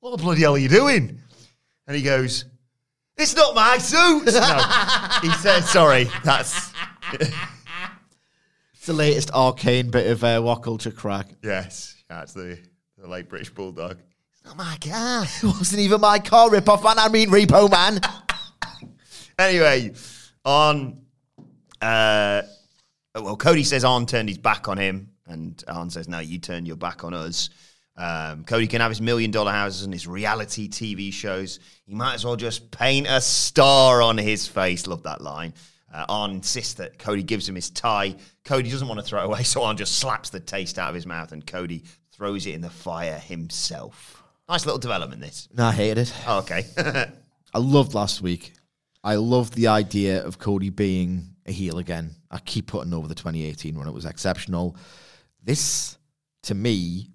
[0.00, 1.20] what the bloody hell are you doing?
[1.88, 2.44] And he goes,
[3.16, 4.26] It's not my suit.
[4.26, 6.72] no, he says, Sorry, that's.
[8.86, 11.26] The latest arcane bit of uh, what culture crack.
[11.42, 12.56] yes, that's the,
[12.96, 13.98] the late British Bulldog.
[14.32, 15.24] It's not my car.
[15.42, 16.96] It wasn't even my car rip-off, man.
[16.96, 17.98] I mean repo, man.
[19.40, 19.92] anyway,
[20.44, 21.00] on.
[21.82, 22.42] Uh,
[23.16, 26.68] well, Cody says Arn turned his back on him, and Arn says, No, you turned
[26.68, 27.50] your back on us.
[27.96, 31.58] Um, Cody can have his million dollar houses and his reality TV shows.
[31.86, 34.86] He might as well just paint a star on his face.
[34.86, 35.54] Love that line.
[35.96, 38.14] Uh, Arn insists that Cody gives him his tie.
[38.44, 40.94] Cody doesn't want to throw it away, so Arn just slaps the taste out of
[40.94, 44.22] his mouth, and Cody throws it in the fire himself.
[44.48, 45.48] Nice little development, this.
[45.54, 46.14] no, I hated it.
[46.26, 46.66] Oh, okay.
[47.54, 48.52] I loved last week.
[49.02, 52.10] I loved the idea of Cody being a heel again.
[52.30, 53.88] I keep putting over the 2018 run.
[53.88, 54.76] It was exceptional.
[55.42, 55.96] This,
[56.42, 57.08] to me,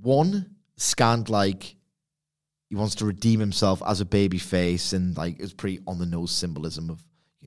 [0.00, 1.76] one scanned like
[2.68, 6.06] he wants to redeem himself as a baby face and like it's pretty on the
[6.06, 7.02] nose symbolism of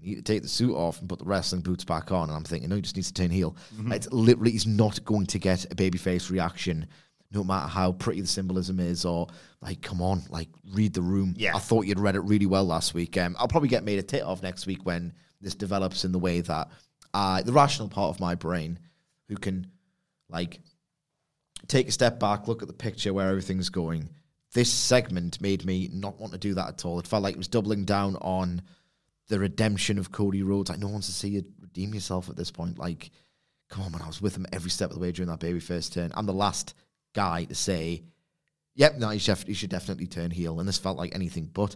[0.05, 2.29] you take the suit off and put the wrestling boots back on.
[2.29, 3.55] And I'm thinking, no, he just needs to turn heel.
[3.87, 6.87] It's literally he's not going to get a baby face reaction.
[7.31, 9.27] No matter how pretty the symbolism is, or
[9.59, 11.33] like, come on, like, read the room.
[11.35, 11.55] Yeah.
[11.55, 13.17] I thought you'd read it really well last week.
[13.17, 16.19] Um, I'll probably get made a tit of next week when this develops in the
[16.19, 16.69] way that
[17.13, 18.79] uh, the rational part of my brain,
[19.27, 19.67] who can
[20.29, 20.59] like
[21.67, 24.09] take a step back, look at the picture where everything's going.
[24.53, 26.99] This segment made me not want to do that at all.
[26.99, 28.61] It felt like it was doubling down on
[29.27, 30.69] the redemption of Cody Rhodes.
[30.69, 32.77] Like no one wants to see you redeem yourself at this point.
[32.77, 33.11] Like,
[33.69, 35.59] come on, man, I was with him every step of the way during that baby
[35.59, 36.11] first turn.
[36.15, 36.73] I'm the last
[37.13, 38.03] guy to say,
[38.75, 40.59] yep, no, he should, he should definitely turn heel.
[40.59, 41.75] And this felt like anything but.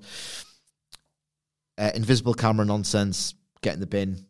[1.77, 4.25] Uh, invisible camera nonsense, get in the bin.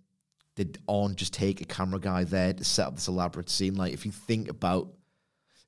[0.55, 3.75] Did Arn just take a camera guy there to set up this elaborate scene?
[3.75, 4.93] Like, if you think about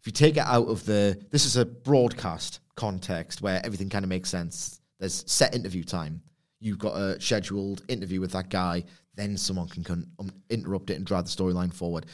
[0.02, 4.04] if you take it out of the this is a broadcast context where everything kind
[4.04, 6.22] of makes sense there's set interview time
[6.62, 10.96] you've got a scheduled interview with that guy then someone can con- um, interrupt it
[10.96, 12.06] and drive the storyline forward.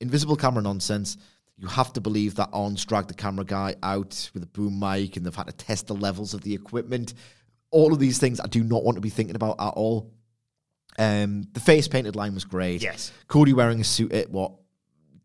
[0.00, 1.16] Invisible camera nonsense.
[1.56, 5.16] You have to believe that Arn's dragged the camera guy out with a boom mic
[5.16, 7.14] and they've had to test the levels of the equipment.
[7.70, 10.12] All of these things i do not want to be thinking about at all.
[10.98, 12.82] Um, the face painted line was great.
[12.82, 13.12] Yes.
[13.26, 14.52] cody wearing a suit at what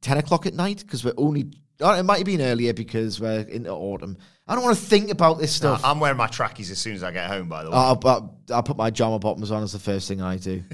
[0.01, 0.79] 10 o'clock at night?
[0.79, 4.17] Because we're only oh, it might have been earlier because we're into autumn
[4.49, 7.03] i don't want to think about this stuff I'm wearing my trackies as soon as
[7.03, 7.77] I get home, by the way.
[7.77, 10.63] I'll, I'll, I'll put my jama bottoms on as the first thing i do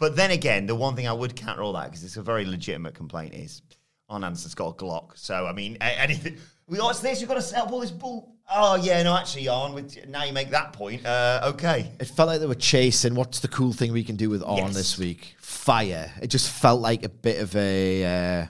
[0.00, 2.44] But then again, the one thing I would counter all that because it's a very
[2.44, 3.62] legitimate complaint is
[4.08, 5.16] Arn Anderson's got a Glock.
[5.16, 6.36] So I mean, anything.
[6.66, 7.20] We what's this?
[7.20, 8.34] You've got to set up all this bull.
[8.52, 11.06] Oh yeah, no, actually, on with now you make that point.
[11.06, 11.90] Uh, okay.
[12.00, 14.58] it felt like they were chasing what's the cool thing we can do with Arn
[14.58, 14.74] Yes.
[14.74, 18.46] this week fire it just felt like a bit of a uh,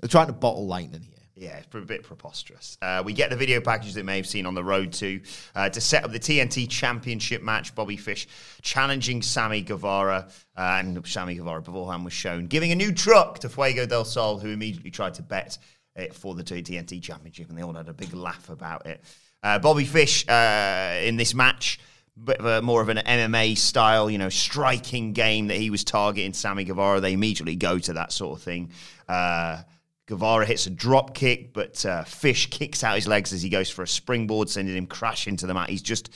[0.00, 1.06] they're trying to bottle lightning
[1.40, 2.76] Yeah, it's a bit preposterous.
[2.82, 5.22] Uh, we get the video package that you may have seen on the road to
[5.54, 7.74] uh, to set up the TNT Championship match.
[7.74, 8.28] Bobby Fish
[8.60, 13.48] challenging Sammy Guevara, uh, and Sammy Guevara beforehand was shown giving a new truck to
[13.48, 15.56] Fuego del Sol, who immediately tried to bet
[15.96, 19.02] it for the TNT Championship, and they all had a big laugh about it.
[19.42, 21.80] Uh, Bobby Fish uh, in this match.
[22.22, 25.84] Bit of a, more of an MMA style, you know, striking game that he was
[25.84, 27.00] targeting Sammy Guevara.
[27.00, 28.72] They immediately go to that sort of thing.
[29.08, 29.62] Uh,
[30.10, 33.70] Guevara hits a drop kick, but uh, Fish kicks out his legs as he goes
[33.70, 35.70] for a springboard, sending him crashing to the mat.
[35.70, 36.10] He's just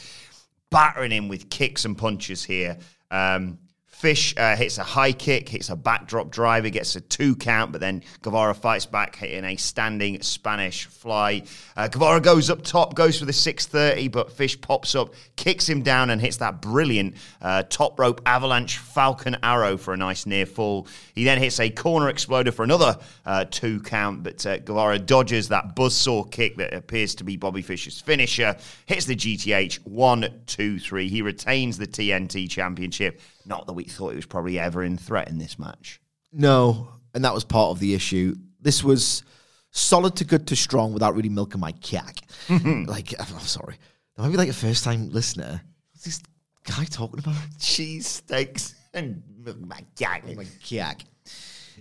[0.68, 2.76] battering him with kicks and punches here.
[3.12, 3.60] Um,
[3.94, 7.80] Fish uh, hits a high kick, hits a backdrop driver, gets a two count, but
[7.80, 11.42] then Guevara fights back, hitting a standing Spanish fly.
[11.76, 15.82] Uh, Guevara goes up top, goes for the 630, but Fish pops up, kicks him
[15.82, 20.44] down, and hits that brilliant uh, top rope avalanche falcon arrow for a nice near
[20.44, 20.88] fall.
[21.14, 25.48] He then hits a corner exploder for another uh, two count, but uh, Guevara dodges
[25.48, 30.80] that buzzsaw kick that appears to be Bobby Fish's finisher, hits the GTH one, two,
[30.80, 31.08] three.
[31.08, 33.20] He retains the TNT championship.
[33.46, 36.00] Not that we thought he was probably ever in threat in this match.
[36.32, 38.34] No, and that was part of the issue.
[38.60, 39.22] This was
[39.70, 42.20] solid to good to strong without really milking my cack.
[42.48, 43.76] like, I'm sorry.
[44.16, 45.60] That might be like a first time listener.
[45.92, 46.22] What's this
[46.64, 47.36] guy talking about?
[47.58, 49.22] Cheese steaks and
[49.60, 50.24] my cack.
[50.36, 51.02] My cack.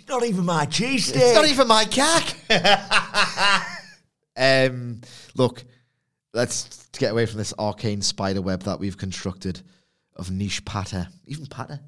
[0.10, 1.21] Not even my cheese steak.
[1.21, 2.36] It's not even my cack.
[4.38, 5.02] um,
[5.36, 5.63] look,
[6.34, 9.62] let's get away from this arcane spider web that we've constructed
[10.15, 11.08] of niche patter.
[11.26, 11.80] Even patter.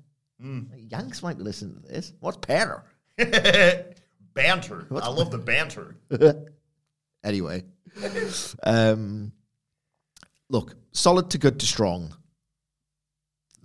[0.89, 2.13] Yanks might be listening to this.
[2.19, 2.83] What's patter?
[4.33, 4.85] banter.
[4.91, 5.95] I love the banter.
[7.23, 7.63] anyway,
[8.63, 9.31] um,
[10.49, 12.15] look, solid to good to strong.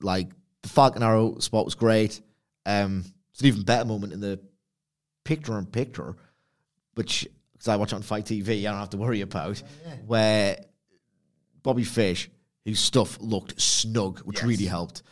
[0.01, 0.31] Like
[0.62, 2.20] the Falcon Arrow spot was great.
[2.64, 4.40] Um, it's an even better moment in the
[5.25, 6.16] picture in picture,
[6.94, 9.62] which because I watch it on FITE TV, I don't have to worry about,
[10.07, 10.57] where
[11.62, 12.31] Bobby Fish,
[12.70, 14.46] whose stuff looked snug, which Yes.
[14.46, 15.02] really helped,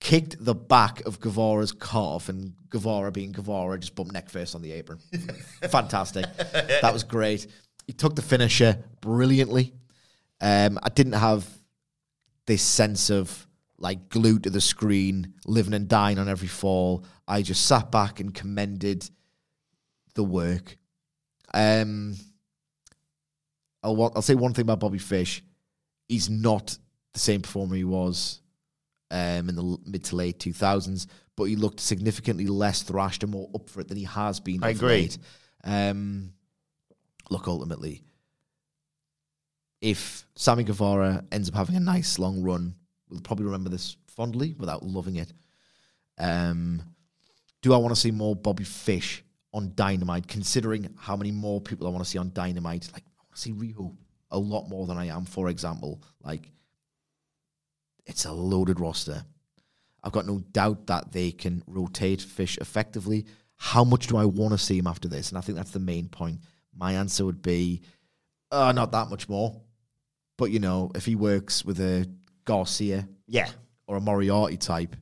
[0.00, 4.62] kicked the back of Guevara's calf, and Guevara, being Guevara, just bumped neck first on
[4.62, 4.98] the apron.
[5.70, 6.24] Fantastic.
[6.36, 7.48] That was great.
[7.86, 9.72] He took the finisher brilliantly.
[10.40, 11.48] Um, I didn't have
[12.46, 13.46] this sense of
[13.78, 17.04] like glued to the screen, living and dying on every fall.
[17.26, 19.10] I just sat back and commended
[20.14, 20.76] the work.
[21.52, 22.14] Um,
[23.82, 25.42] I'll I'll say one thing about Bobby Fish.
[26.08, 26.76] He's not
[27.14, 28.40] the same performer he was
[29.10, 33.32] um, in the mid to late two thousands, but he looked significantly less thrashed and
[33.32, 34.62] more up for it than he has been.
[34.62, 35.10] I agree.
[35.62, 36.32] Um,
[37.30, 38.02] look, ultimately,
[39.80, 42.74] if Sammy Guevara ends up having a nice long run,
[43.08, 45.32] we'll probably remember this fondly without loving it.
[46.18, 46.82] Um,
[47.62, 50.26] do I want to see more Bobby Fish on Dynamite?
[50.26, 53.40] Considering how many more people I want to see on Dynamite, like I want to
[53.40, 53.94] see Riho
[54.30, 55.24] a lot more than I am.
[55.24, 56.50] For example, like
[58.06, 59.24] it's a loaded roster.
[60.02, 63.24] I've got no doubt that they can rotate Fish effectively.
[63.56, 65.30] How much do I want to see him after this?
[65.30, 66.40] And I think that's the main point.
[66.76, 67.82] My answer would be,
[68.50, 69.60] uh, not that much more.
[70.36, 72.06] But you know, if he works with a
[72.44, 73.48] Garcia Yeah.
[73.86, 74.96] or a Moriarty type,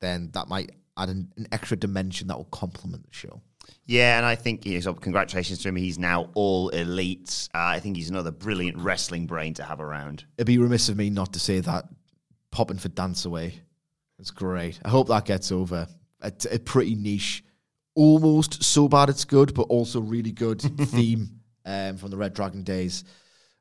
[0.00, 3.40] then that might add an, an extra dimension that will complement the show.
[3.86, 5.76] Yeah, and I think you know, so congratulations to him.
[5.76, 7.48] He's now all elite.
[7.54, 10.24] Uh, I think he's another brilliant wrestling brain to have around.
[10.36, 11.86] It'd be remiss of me not to say that
[12.50, 13.54] popping for Dance Away
[14.18, 14.78] is great.
[14.84, 15.88] I hope that gets over.
[16.22, 17.44] It's a pretty niche,
[17.94, 22.62] almost so bad it's good, but also really good theme um, from the Red Dragon
[22.62, 23.04] days.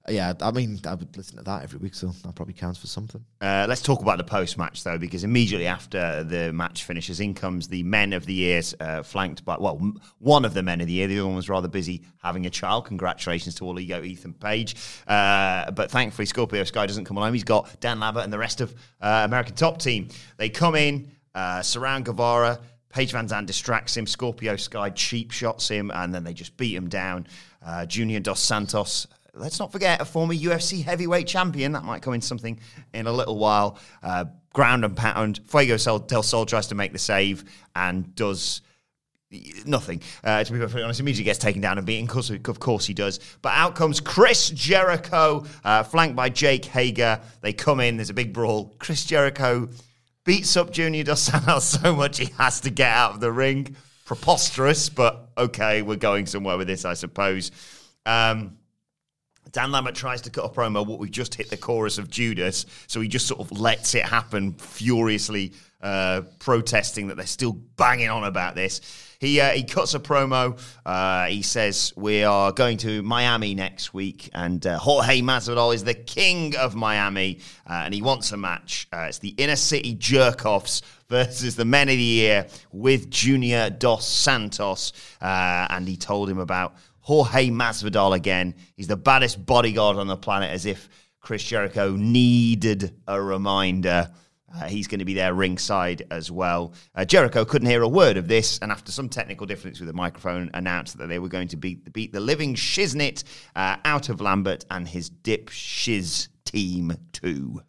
[0.10, 2.88] Yeah, I mean, I would listen to that every week, so that probably counts for
[2.88, 3.24] something.
[3.40, 7.36] Uh, let's talk about the post match, though, because immediately after the match finishes, in
[7.36, 10.82] comes the men of the year, uh, flanked by, well, m- one of the men
[10.82, 11.06] of the year.
[11.06, 12.86] The other one was rather busy having a child.
[12.86, 14.76] Congratulations to all ego Ethan Page.
[15.08, 17.34] Uh, but thankfully, Scorpio Sky doesn't come along.
[17.34, 20.08] He's got Dan Lambert and the rest of uh, American Top Team.
[20.38, 22.60] They come in, uh, surround Guevara.
[22.90, 24.06] Paige VanZant distracts him.
[24.08, 27.28] Scorpio Sky cheap shots him, and then they just beat him down.
[27.64, 31.72] Uh, Junior Dos Santos let's not forget a former UFC heavyweight champion.
[31.74, 32.60] That might come in something
[32.94, 33.78] in a little while.
[34.04, 35.40] Uh, ground and pound.
[35.48, 38.62] Fuego del Sol tries to make the save and does
[39.66, 40.02] nothing.
[40.24, 42.10] Uh, to be perfectly honest, immediately gets taken down and beaten.
[42.46, 43.20] Of course he does.
[43.42, 47.22] But out comes Chris Jericho, uh, flanked by Jake Hager.
[47.42, 47.98] They come in.
[47.98, 48.76] There's a big brawl.
[48.80, 49.70] Chris Jericho
[50.26, 53.76] beats up Junior Dos Santos so much he has to get out of the ring.
[54.06, 57.52] Preposterous, but okay, we're going somewhere with this, I suppose.
[58.06, 58.58] Um,
[59.52, 62.66] Dan Lambert tries to cut a promo, what we've just hit the chorus of Judas,
[62.88, 68.10] so he just sort of lets it happen, furiously uh, protesting that they're still banging
[68.10, 68.82] on about this.
[69.20, 70.60] He uh, he cuts a promo.
[70.84, 75.84] Uh, he says we are going to Miami next week, and uh, Jorge Masvidal is
[75.84, 78.88] the king of Miami, uh, and he wants a match.
[78.92, 83.70] Uh, it's the inner city jerk offs versus the men of the year with Junior
[83.70, 88.56] Dos Santos, and he told him about Jorge Masvidal again.
[88.76, 94.12] He's the baddest bodyguard on the planet, as if Chris Jericho needed a reminder.
[94.54, 96.74] Uh, he's going to be there ringside as well.
[96.94, 99.94] Uh, Jericho couldn't hear a word of this, and after some technical difference with the
[99.94, 103.24] microphone, announced that they were going to beat, beat the living shiznit
[103.56, 107.62] uh, out of Lambert and his dip shiz team too.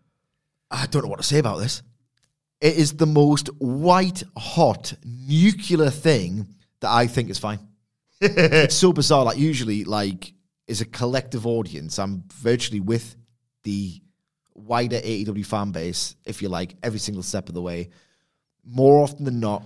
[0.71, 1.83] I don't know what to say about this.
[2.61, 6.49] It is the most white hot nuclear thing
[6.81, 7.61] that I think is fine.
[8.23, 9.25] It's so bizarre.
[9.25, 10.33] Like usually, like
[10.67, 11.99] is a collective audience.
[11.99, 13.17] I'm virtually with
[13.65, 14.01] the
[14.55, 17.91] wider AEW fan base, if you like, every single step of the way.
[18.65, 19.65] More often than not,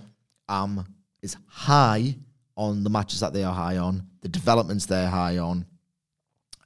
[0.49, 0.85] um,
[1.21, 2.15] is high
[2.55, 5.65] on the matches that they are high on, the developments they're high on,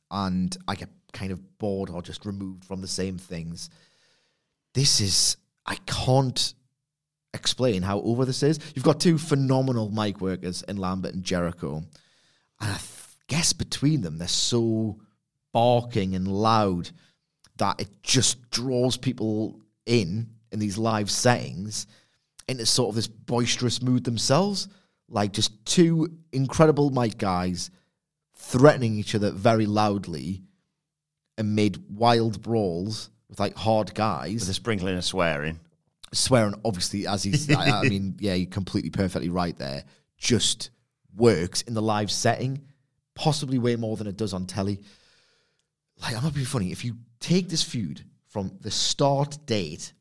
[0.10, 3.70] and I get kind of bored or just removed from the same things.
[4.74, 6.54] This is I can't
[7.34, 8.60] explain how over this is.
[8.76, 12.90] You've got two phenomenal mic workers in Lambert and Jericho, and I th-
[13.28, 15.00] guess between them they're so
[15.54, 16.90] barking and loud
[17.58, 21.88] that it just draws people in in these live settings
[22.48, 24.68] into sort of this boisterous mood themselves.
[25.08, 27.70] Like just two incredible mic guys
[28.36, 30.42] threatening each other very loudly
[31.38, 35.60] amid wild brawls with like hard guys With a sprinkling of swearing.
[36.14, 39.84] Swearing, obviously, as he's, I, I mean, yeah, you're completely perfectly right there.
[40.18, 40.70] Just
[41.16, 42.62] works in the live setting,
[43.16, 44.80] possibly way more than it does on telly.
[46.02, 46.72] Like, I'm not being funny.
[46.72, 49.94] If you take this feud from the start date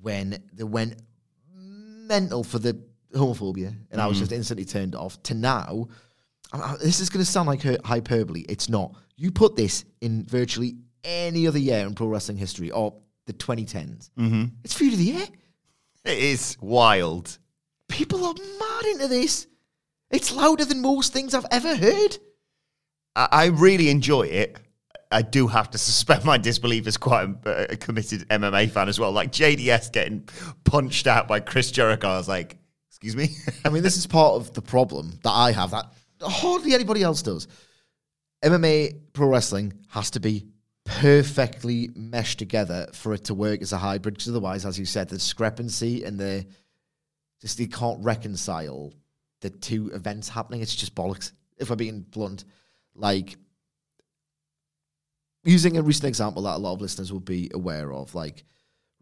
[0.00, 0.96] when they went
[1.56, 2.80] mental for the
[3.14, 5.88] homophobia and I was just instantly turned off to now,
[6.52, 8.44] I- I- this is going to sound like hyperbole.
[8.48, 8.94] It's not.
[9.16, 12.94] You put this in virtually any other year in pro wrestling history or
[13.26, 14.10] the 2010s.
[14.18, 14.44] Mm-hmm.
[14.64, 15.26] It's feud of the year.
[16.04, 17.38] It is wild.
[17.88, 19.46] People are mad into this.
[20.10, 22.18] It's louder than most things I've ever heard.
[23.16, 24.58] I, I really enjoy it.
[25.10, 29.00] I do have to suspend my disbelief as quite a, a committed MMA fan as
[29.00, 29.12] well.
[29.12, 30.28] Like JDS getting
[30.64, 32.08] punched out by Chris Jericho.
[32.08, 32.58] I was like,
[32.90, 33.30] excuse me?
[33.64, 35.86] I mean, this is part of the problem that I have that
[36.22, 37.48] hardly anybody else does.
[38.44, 40.46] MMA pro wrestling has to be
[40.84, 45.08] perfectly meshed together for it to work as a hybrid, because otherwise, as you said,
[45.08, 46.46] the discrepancy and the
[47.40, 48.92] just they can't reconcile
[49.40, 50.62] the two events happening.
[50.62, 51.32] It's just bollocks.
[51.58, 52.44] If I'm being blunt,
[52.94, 53.36] like
[55.44, 58.44] using a recent example that a lot of listeners will be aware of, like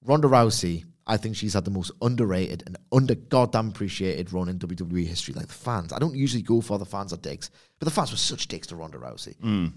[0.05, 4.59] Ronda Rousey, I think she's had the most underrated and under goddamn appreciated run in
[4.59, 5.35] WWE history.
[5.35, 8.11] Like the fans, I don't usually go for the fans are dicks, but the fans
[8.11, 9.37] were such dicks to Ronda Rousey.
[9.41, 9.73] Mm.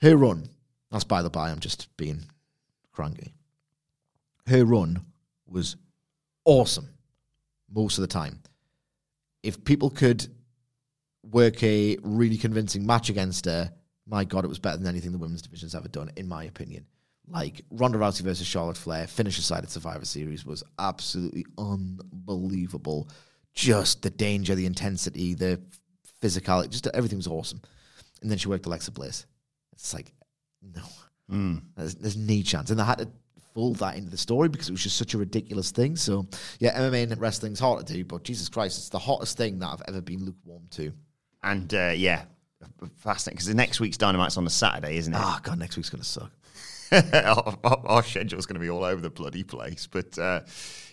[0.00, 0.48] Her run,
[0.90, 2.24] that's by the by, I'm just being
[2.92, 3.34] cranky.
[4.46, 5.04] Her run
[5.46, 5.76] was
[6.44, 6.88] awesome
[7.72, 8.40] most of the time.
[9.42, 10.26] If people could
[11.22, 13.72] work a really convincing match against her,
[14.06, 16.86] my God, it was better than anything the women's division's ever done, in my opinion.
[17.28, 23.08] Like Ronda Rousey versus Charlotte Flair, finish aside at Survivor Series was absolutely unbelievable.
[23.54, 25.60] Just the danger, the intensity, the
[26.20, 27.60] physicality, just everything was awesome.
[28.20, 29.26] And then she worked Alexa Bliss.
[29.72, 30.12] It's like,
[30.62, 30.82] no,
[31.76, 32.70] there's, there's no chance.
[32.70, 33.08] And I had to
[33.54, 35.96] fold that into the story because it was just such a ridiculous thing.
[35.96, 36.26] So,
[36.58, 39.68] yeah, MMA and wrestling's hard to do, but Jesus Christ, it's the hottest thing that
[39.68, 40.92] I've ever been lukewarm to.
[41.42, 42.24] and uh, yeah,
[42.98, 45.18] fascinating because the next week's Dynamite's on the Saturday, isn't it?
[45.18, 46.32] Ah, God, next week's going to suck.
[46.92, 49.86] our, our, our schedule's going to be all over the bloody place.
[49.86, 50.40] But uh,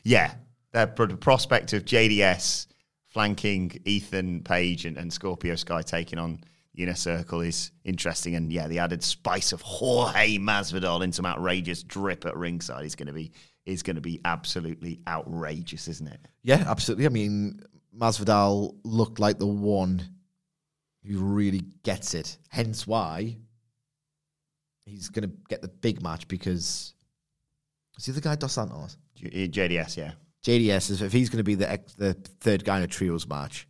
[0.03, 0.35] yeah,
[0.71, 0.87] the
[1.19, 2.67] prospect of JDS
[3.07, 6.39] flanking Ethan Page and, and Scorpio Sky taking on
[6.83, 8.35] Inner Circle is interesting.
[8.35, 12.95] And yeah, the added spice of Jorge Masvidal in some outrageous drip at ringside is
[12.95, 13.31] going to be
[13.65, 16.19] is going to be absolutely outrageous, isn't it?
[16.43, 17.05] Yeah, absolutely.
[17.05, 17.59] I mean,
[17.97, 20.01] Masvidal looked like the one
[21.05, 22.37] who really gets it.
[22.49, 23.37] Hence why
[24.85, 26.93] he's going to get the big match because
[27.97, 28.97] is he the guy Dos Santos?
[29.15, 30.11] J- uh, JDS, yeah.
[30.45, 33.27] JDS is if he's going to be the ex, the third guy in a trios
[33.27, 33.67] match,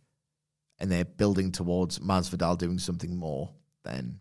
[0.80, 3.50] and they're building towards Masvidal doing something more,
[3.84, 4.18] then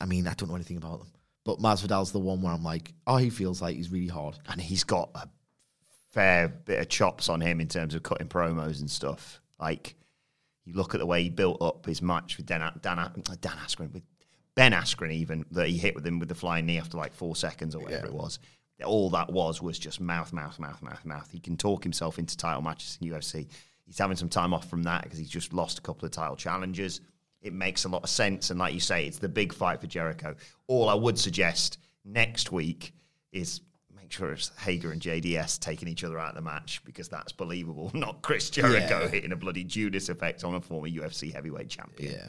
[0.00, 1.12] I mean I don't know anything about them,
[1.44, 4.38] but Masvidal's the one where I'm like, oh, he feels like he's really hard.
[4.48, 5.28] and he's got a
[6.10, 9.40] fair bit of chops on him in terms of cutting promos and stuff.
[9.60, 9.94] Like
[10.64, 12.96] you look at the way he built up his match with Dan, Dan,
[13.40, 14.02] Dan Askren, with
[14.54, 17.34] Ben Askren, even that he hit with him with the flying knee after like four
[17.36, 18.38] seconds or whatever it was.
[18.84, 21.28] All that was was just mouth, mouth, mouth, mouth, mouth.
[21.32, 23.48] He can talk himself into title matches in UFC.
[23.88, 26.36] He's having some time off from that because he's just lost a couple of title
[26.36, 27.00] challenges.
[27.42, 29.86] It makes a lot of sense, and like you say, it's the big fight for
[29.88, 30.36] Jericho.
[30.66, 32.92] All I would suggest next week
[33.32, 33.62] is
[33.96, 37.32] make sure it's Hager and JDS taking each other out of the match because that's
[37.32, 39.08] believable, not Chris Jericho Yeah.
[39.08, 42.12] hitting a bloody Judas effect on a former UFC heavyweight champion.
[42.12, 42.28] Yeah.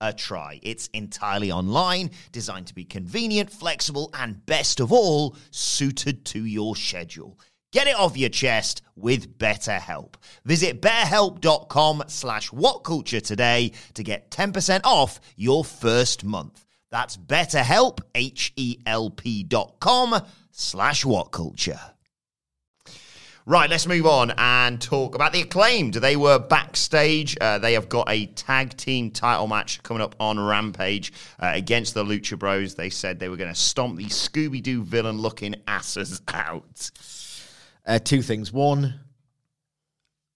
[0.00, 0.60] a try.
[0.62, 6.76] It's entirely online, designed to be convenient, flexible, and best of all, suited to your
[6.76, 7.38] schedule.
[7.70, 10.14] Get it off your chest with BetterHelp.
[10.44, 16.64] Visit betterhelp.com slash whatculture today to get 10% off your first month.
[16.90, 20.18] That's betterhelp, H-E-L-P dot com
[20.50, 21.97] slash whatculture.
[23.48, 25.94] Right, let's move on and talk about the acclaimed.
[25.94, 27.34] They were backstage.
[27.40, 31.94] Uh, they have got a tag team title match coming up on Rampage uh, against
[31.94, 32.74] the Lucha Bros.
[32.74, 36.90] They said they were going to stomp these Scooby Doo villain looking asses out.
[37.86, 38.52] Uh, two things.
[38.52, 39.00] One,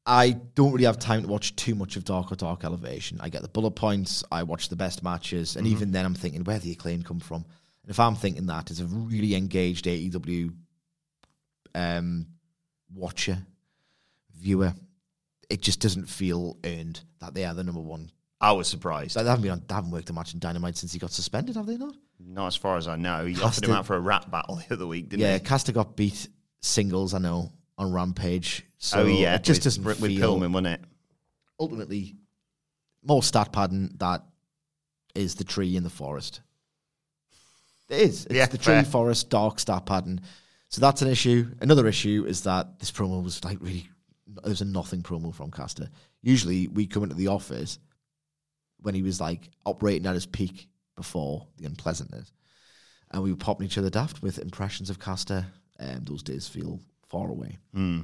[0.06, 3.18] I don't really have time to watch too much of Dark or Dark Elevation.
[3.20, 4.24] I get the bullet points.
[4.32, 7.44] I watch the best matches, and even then, I'm thinking where the acclaim come from.
[7.82, 10.54] And if I'm thinking that it's a really engaged AEW
[11.74, 12.26] um,
[12.94, 13.38] watcher,
[14.36, 14.74] viewer,
[15.50, 18.10] it just doesn't feel earned that they are the number one.
[18.40, 19.16] I was surprised.
[19.16, 21.56] They haven't been on, they haven't worked a match in Dynamite since he got suspended,
[21.56, 21.94] have they not?
[22.18, 23.24] Not as far as I know.
[23.24, 25.40] He Has offered him out for a rap battle the other week, didn't yeah, he?
[25.40, 26.28] Caster got beat
[26.60, 28.64] singles, I know, on Rampage.
[28.78, 29.36] So oh, yeah.
[29.36, 30.80] it just with, doesn't with feel Pillman, wasn't it?
[31.62, 32.16] ultimately
[33.04, 34.22] more stat pattern that
[35.14, 36.40] is the tree in the forest.
[37.88, 38.26] It is.
[38.26, 38.84] It's Yeah, the tree fair.
[38.84, 40.20] forest dark stat pattern.
[40.72, 41.54] So that's an issue.
[41.60, 43.90] Another issue is that this promo was like really
[44.26, 45.90] there was a nothing promo from Caster.
[46.22, 47.78] Usually we come into the office
[48.80, 52.32] when he was like operating at his peak before the unpleasantness.
[53.10, 55.44] And we were popping each other daft with impressions of Caster.
[55.78, 57.58] And those days feel far away.
[57.74, 58.00] Hmm.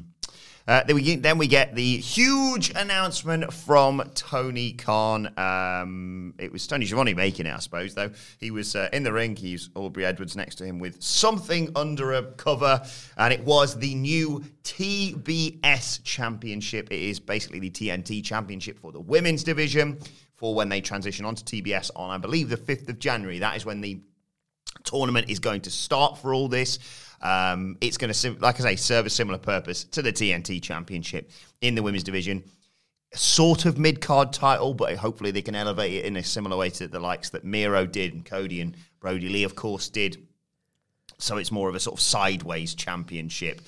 [0.68, 5.32] Uh, then, we get, then we get the huge announcement from Tony Khan.
[5.38, 8.10] Um, it was Tony Schiavone making it, I suppose, though.
[8.38, 9.34] He was uh, in the ring.
[9.34, 12.82] He's Aubrey Edwards next to him with something under a cover,
[13.16, 16.88] and it was the new TBS Championship.
[16.90, 19.98] It is basically the TNT Championship for the women's division
[20.34, 23.38] for when they transition onto TBS on, I believe, the 5th of January.
[23.38, 24.02] That is when the
[24.84, 26.78] tournament is going to start for all this.
[27.20, 31.30] Um, it's going to, like I say, serve a similar purpose to the TNT Championship
[31.60, 32.44] in the women's division.
[33.14, 36.70] Sort of mid card title, but hopefully they can elevate it in a similar way
[36.70, 40.26] to the likes that Miro did and Cody and Brodie Lee, of course, did.
[41.18, 43.62] So it's more of a sort of sideways championship.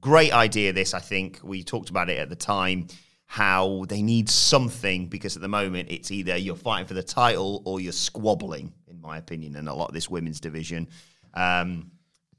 [0.00, 1.40] Great idea, this, I think.
[1.42, 2.88] We talked about it at the time
[3.30, 7.60] how they need something because at the moment it's either you're fighting for the title
[7.66, 10.88] or you're squabbling, in my opinion, in a lot of this women's division.
[11.34, 11.90] Um,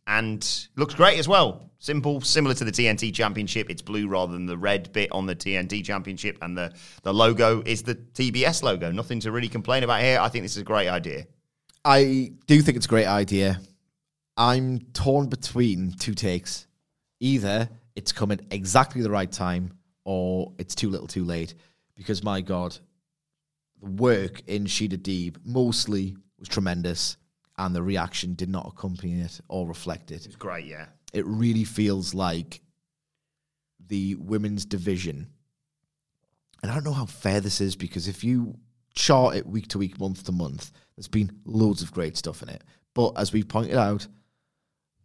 [0.07, 1.69] and looks great as well.
[1.77, 3.69] Simple, similar to the TNT Championship.
[3.69, 7.61] It's blue rather than the red bit on the TNT Championship, and the the logo
[7.65, 8.91] is the TBS logo.
[8.91, 10.19] Nothing to really complain about here.
[10.19, 11.25] I think this is a great idea.
[11.85, 13.61] I do think it's a great idea.
[14.35, 16.67] I'm torn between two takes.
[17.19, 19.73] Either it's come at exactly the right time
[20.05, 21.53] or it's too little too late.
[21.95, 22.77] Because my God,
[23.81, 27.17] the work in Shida Deeb mostly was tremendous
[27.57, 30.25] and the reaction did not accompany it or reflect it.
[30.25, 30.85] It's great, yeah.
[31.13, 32.61] It really feels like
[33.87, 35.27] the women's division.
[36.61, 38.57] And I don't know how fair this is because if you
[38.93, 42.49] chart it week to week, month to month, there's been loads of great stuff in
[42.49, 42.63] it.
[42.93, 44.07] But as we pointed out,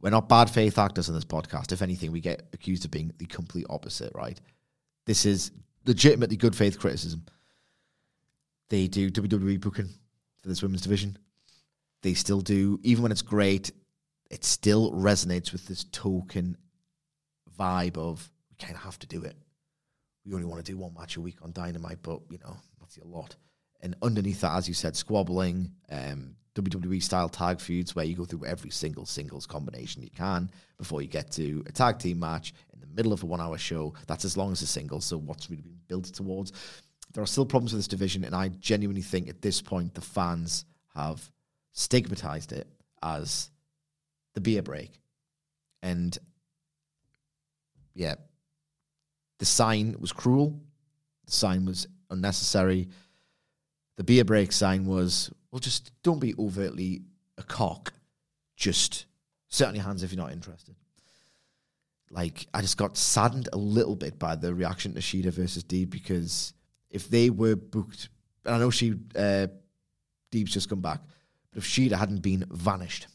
[0.00, 1.72] we're not bad faith actors in this podcast.
[1.72, 4.38] If anything, we get accused of being the complete opposite, right?
[5.06, 5.50] This is
[5.86, 7.24] legitimately good faith criticism.
[8.68, 9.88] They do WWE booking
[10.42, 11.16] for this women's division.
[12.04, 13.72] They still do, even when it's great,
[14.30, 16.58] it still resonates with this token
[17.58, 19.34] vibe of we kind of have to do it.
[20.26, 22.98] We only want to do one match a week on Dynamite, but you know that's
[22.98, 23.36] a lot.
[23.80, 28.26] And underneath that, as you said, squabbling, um, WWE style tag feuds where you go
[28.26, 32.52] through every single singles combination you can before you get to a tag team match
[32.74, 33.94] in the middle of a one hour show.
[34.06, 35.00] That's as long as a single.
[35.00, 36.52] So what's really been built towards?
[37.14, 40.02] There are still problems with this division, and I genuinely think at this point the
[40.02, 41.30] fans have
[41.74, 42.66] stigmatized it
[43.02, 43.50] as
[44.32, 45.00] the beer break.
[45.82, 46.16] And
[47.94, 48.14] yeah,
[49.38, 50.58] the sign was cruel.
[51.26, 52.88] The sign was unnecessary.
[53.96, 57.02] The beer break sign was, well, just don't be overtly
[57.36, 57.92] a cock.
[58.56, 59.06] Just
[59.76, 60.76] your hands if you're not interested.
[62.10, 65.90] Like, I just got saddened a little bit by the reaction to Shida versus Deeb
[65.90, 66.54] because
[66.90, 68.08] if they were booked,
[68.44, 69.48] and I know she, uh,
[70.32, 71.00] just come back,
[71.54, 73.06] if Shida hadn't been vanished,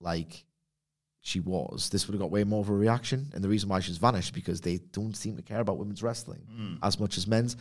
[0.00, 0.44] like
[1.20, 3.30] she was, this would have got way more of a reaction.
[3.34, 6.46] And the reason why she's vanished because they don't seem to care about women's wrestling
[6.54, 6.74] hmm.
[6.82, 7.56] as much as men's.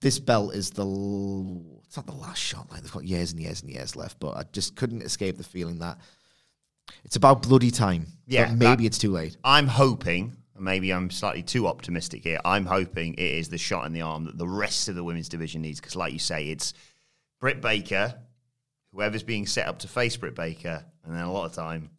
[0.00, 2.70] This belt is the l- it's not the last shot.
[2.70, 5.44] Like they've got years and years and years left, but I just couldn't escape the
[5.44, 5.98] feeling that
[7.04, 8.06] it's about bloody time.
[8.26, 9.36] Yeah, but maybe it's too late.
[9.44, 12.40] I'm hoping, maybe I'm slightly too optimistic here.
[12.46, 15.28] I'm hoping it is the shot in the arm that the rest of the women's
[15.28, 16.72] division needs because, like you say, it's
[17.40, 18.14] Britt Baker,
[18.92, 21.90] whoever's being set up to face Britt Baker, and then a lot of time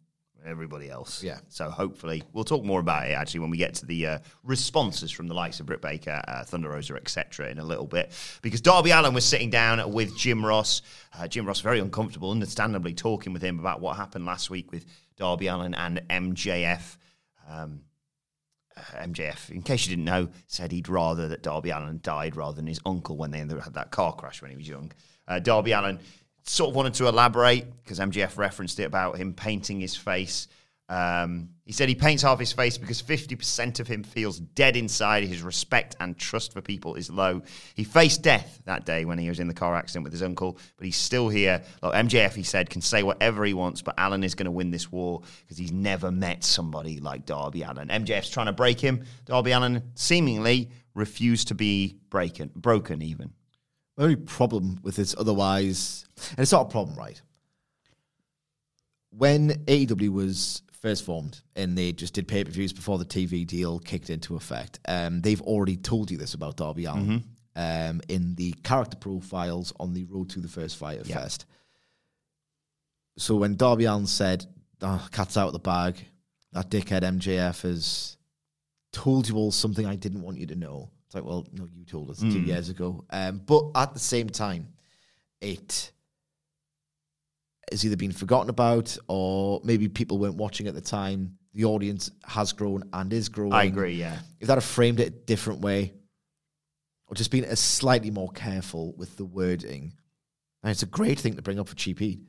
[0.44, 1.22] everybody else.
[1.22, 1.38] Yeah.
[1.48, 5.10] So hopefully we'll talk more about it actually when we get to the uh, responses
[5.10, 7.50] from the likes of Britt Baker, uh, Thunder Rosa, etc.
[7.50, 8.12] in a little bit
[8.42, 10.82] because Darby Allin was sitting down with Jim Ross.
[11.16, 14.84] Uh, Jim Ross very uncomfortable, understandably talking with him about what happened last week with
[15.16, 16.96] Darby Allin and MJF.
[17.48, 17.82] Um,
[18.76, 22.56] uh, MJF, in case you didn't know, said he'd rather that Darby Allin died rather
[22.56, 24.90] than his uncle when they had that car crash when he was young.
[25.28, 25.98] Uh, Darby Allin
[26.44, 30.48] sort of wanted to elaborate because MJF referenced it about him painting his face.
[30.88, 35.24] Um, he said he paints half his face because 50% of him feels dead inside.
[35.24, 37.40] His respect and trust for people is low.
[37.74, 40.58] He faced death that day when he was in the car accident with his uncle,
[40.76, 41.62] but he's still here.
[41.82, 44.70] Like MJF, he said, can say whatever he wants, but Allin is going to win
[44.70, 47.88] this war because he's never met somebody like Darby Allin.
[47.88, 49.04] MJF's trying to break him.
[49.24, 53.32] Darby Allin seemingly refused to be breaking, broken even.
[53.96, 57.20] My only problem with this otherwise, and it's not a problem, right?
[59.10, 63.46] When AEW was first formed and they just did pay per views before the TV
[63.46, 67.24] deal kicked into effect, um, they've already told you this about Darby Allin
[67.54, 71.18] um, in the character profiles on the Road to the First Fyter Yeah.
[71.18, 71.44] Fest.
[73.18, 74.46] So when Darby Allin said,
[74.80, 75.96] oh, "Cat's out of the bag,"
[76.52, 78.16] that dickhead MJF has
[78.90, 80.90] told you all something I didn't want you to know.
[81.12, 83.04] It's like, well, no, you told us two years ago.
[83.10, 84.68] Um, but at the same time,
[85.42, 85.92] it
[87.70, 91.36] has either been forgotten about or maybe people weren't watching at the time.
[91.52, 93.52] The audience has grown and is growing.
[93.52, 94.20] I agree, yeah.
[94.40, 95.92] If that had framed it a different way,
[97.08, 99.92] or just been a slightly more careful with the wording,
[100.62, 102.20] and it's a great thing to bring up for Heat.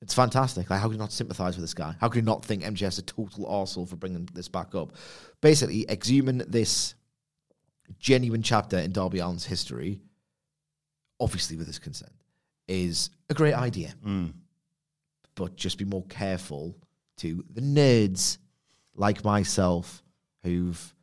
[0.00, 0.70] It's fantastic.
[0.70, 1.94] Like, how could you not sympathise with this guy?
[2.00, 4.94] How could you not think MJF's a total arsehole for bringing this back up?
[5.42, 6.94] Basically, exhuming this
[7.98, 10.00] genuine chapter in Darby Allin's history,
[11.18, 12.12] obviously with his consent,
[12.68, 13.94] is a great idea.
[14.04, 14.32] Mm.
[15.34, 16.76] But just be more careful
[17.18, 18.38] to the nerds
[18.94, 20.02] like myself
[20.42, 20.94] who've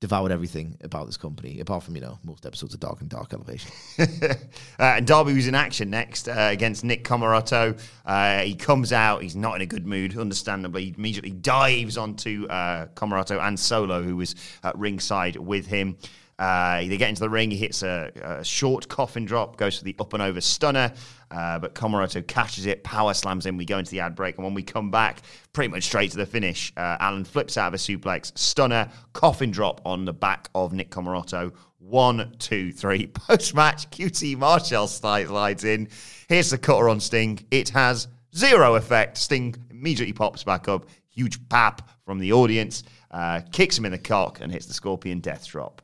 [0.00, 3.34] devoured everything about this company, apart from, you know, most episodes of Dark and Dark
[3.34, 3.70] Elevation.
[3.98, 4.34] uh,
[4.78, 7.78] and Darby was in action next uh, against Nick Comoroto.
[8.06, 10.86] Uh, he comes out, he's not in a good mood, understandably.
[10.86, 14.34] He immediately dives onto uh, Comoroto and Solo, who was
[14.64, 15.98] at ringside with him.
[16.40, 17.50] Uh, they get into the ring.
[17.50, 20.90] He hits a, a short coffin drop, goes for the up and over stunner,
[21.30, 23.58] uh, but Comoroto catches it, power slams in.
[23.58, 25.20] We go into the ad break, and when we come back,
[25.52, 29.50] pretty much straight to the finish, uh, Allin flips out of a suplex, stunner, coffin
[29.50, 31.52] drop on the back of Nick Comoroto.
[31.76, 33.06] One, two, three.
[33.14, 35.88] Post match, QT Marshall slides in.
[36.30, 37.38] Here's the cutter on Sting.
[37.50, 39.18] It has zero effect.
[39.18, 40.86] Sting immediately pops back up.
[41.10, 42.82] Huge pap from the audience.
[43.10, 45.82] Uh, kicks him in the cock and hits the Scorpion death drop.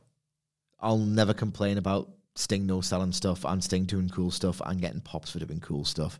[0.79, 5.01] I'll never complain about Sting no selling stuff and Sting doing cool stuff and getting
[5.01, 6.19] pops for doing cool stuff.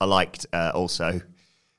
[0.00, 1.20] I liked uh, also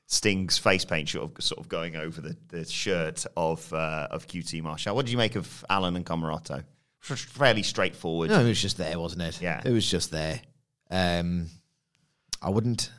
[0.06, 4.26] Sting's face paint sort of, sort of going over the, the shirt of uh, of
[4.26, 4.94] QT Marshall.
[4.94, 6.64] What did you make of Allin and Comoroto?
[7.02, 8.30] F- Fairly straightforward.
[8.30, 9.40] No, it was just there, wasn't it?
[9.40, 9.60] Yeah.
[9.64, 10.40] It was just there.
[10.90, 11.46] Um,
[12.40, 12.90] I wouldn't.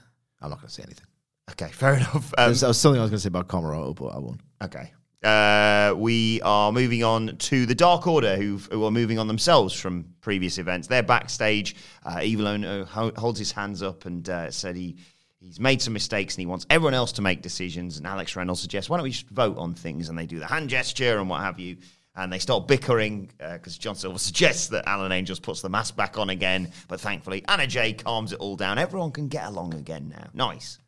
[0.41, 1.05] I'm not going to say anything.
[1.51, 2.33] Okay, fair enough.
[2.37, 4.41] Um, There's, there was something I was going to say about Comoroto, but I won't.
[4.63, 4.91] Okay.
[5.23, 10.05] Uh, we are moving on to the Dark Order, who are moving on themselves from
[10.21, 10.87] previous events.
[10.87, 11.75] They're backstage.
[12.03, 14.97] Uh, Evil Uno holds his hands up and uh, said he
[15.39, 17.97] he's made some mistakes and he wants everyone else to make decisions.
[17.97, 20.09] And Alex Reynolds suggests, why don't we just vote on things?
[20.09, 21.77] And they do the hand gesture and what have you.
[22.15, 26.17] And they start bickering because John Silver suggests that Alan Angels puts the mask back
[26.17, 26.71] on again.
[26.87, 28.77] But thankfully, Anna Jay calms it all down.
[28.77, 30.29] Everyone can get along again now.
[30.33, 30.79] Nice.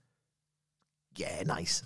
[1.15, 1.83] Yeah, nice.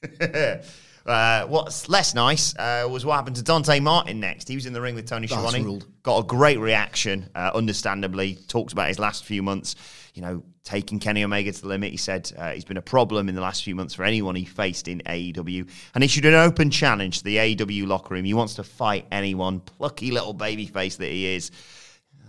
[1.06, 4.48] Uh, what's less nice uh, was what happened to Dante Martin next.
[4.48, 5.64] He was in the ring with Tony That's Schiavone.
[5.64, 5.86] ruled.
[6.02, 8.36] Got a great reaction, uh, understandably.
[8.48, 9.76] Talked about his last few months,
[10.14, 11.90] you know, taking Kenny Omega to the limit.
[11.90, 14.44] He said uh, he's been a problem in the last few months for anyone he
[14.44, 15.68] faced in AEW.
[15.94, 18.24] And issued an open challenge to the AEW locker room.
[18.24, 19.60] He wants to fight anyone.
[19.60, 21.50] Plucky little babyface that he is.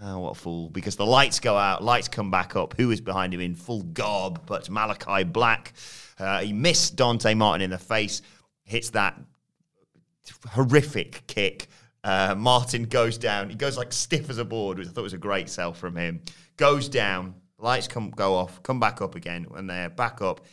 [0.03, 0.69] Oh, what a fool.
[0.69, 2.74] Because the lights go out, lights come back up.
[2.78, 5.74] Who is behind him in full garb but Malakai Black?
[6.17, 8.22] Uh, he missed Dante Martin in the face,
[8.72, 9.19] hits that
[10.49, 11.67] horrific kick.
[12.03, 13.49] Uh, Martin goes down.
[13.49, 15.95] He goes like stiff as a board, which I thought was a great sell from
[15.95, 16.22] him.
[16.57, 17.36] Goes down.
[17.59, 18.63] Lights come go off.
[18.63, 19.45] Come back up again.
[19.49, 20.45] When they're back up,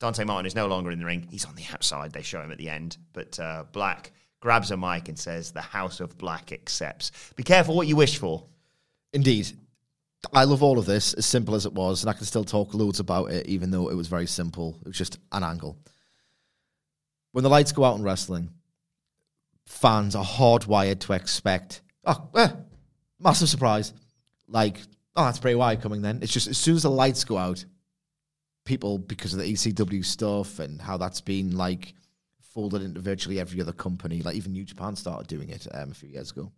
[0.00, 1.26] Dante Martin is no longer in the ring.
[1.30, 2.12] He's on the outside.
[2.12, 2.98] They show him at the end.
[3.12, 7.76] But uh, Black grabs a mic and says, "The House of Black accepts." Be careful
[7.76, 8.44] what you wish for.
[9.12, 9.52] Indeed.
[10.32, 12.74] I love all of this, as simple as it was, and I can still talk
[12.74, 14.76] loads about it, even though it was very simple.
[14.80, 15.78] It was just an angle.
[17.36, 18.48] When the lights go out in wrestling,
[19.66, 22.48] fans are hardwired to expect, oh, eh,
[23.20, 23.92] massive surprise.
[24.48, 24.78] Like
[25.16, 26.20] oh, that's Bray Wyatt coming then.
[26.22, 27.62] It's just as soon as the lights go out,
[28.64, 31.92] people, because of the ECW stuff and how that's been like
[32.40, 35.94] folded into virtually every other company, like even New Japan started doing it um, a
[35.94, 36.50] few years ago.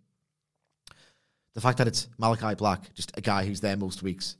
[1.54, 4.36] The fact that it's Malakai Black, just a guy who's there most weeks,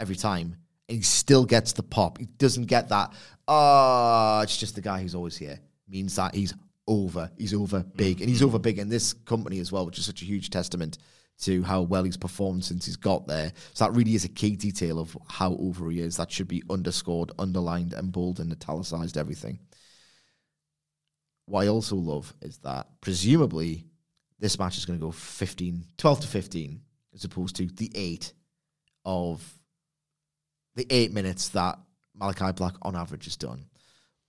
[0.00, 0.56] every time,
[0.88, 2.16] and he still gets the pop.
[2.16, 3.12] He doesn't get that,
[3.48, 6.54] oh, it's just the guy who's always here, means that he's
[6.86, 7.30] over.
[7.36, 8.20] He's over big.
[8.20, 10.98] And he's over big in this company as well, which is such a huge testament
[11.38, 13.52] to how well he's performed since he's got there.
[13.74, 16.16] So that really is a key detail of how over he is.
[16.16, 19.58] That should be underscored, underlined, and bold and italicized everything.
[21.44, 23.84] What I also love is that presumably
[24.38, 26.80] this match is going to go 15, 12 to 15,
[27.14, 28.32] as opposed to the eight
[29.04, 29.42] of
[30.74, 31.78] the eight minutes that
[32.18, 33.66] Malakai Black on average has done.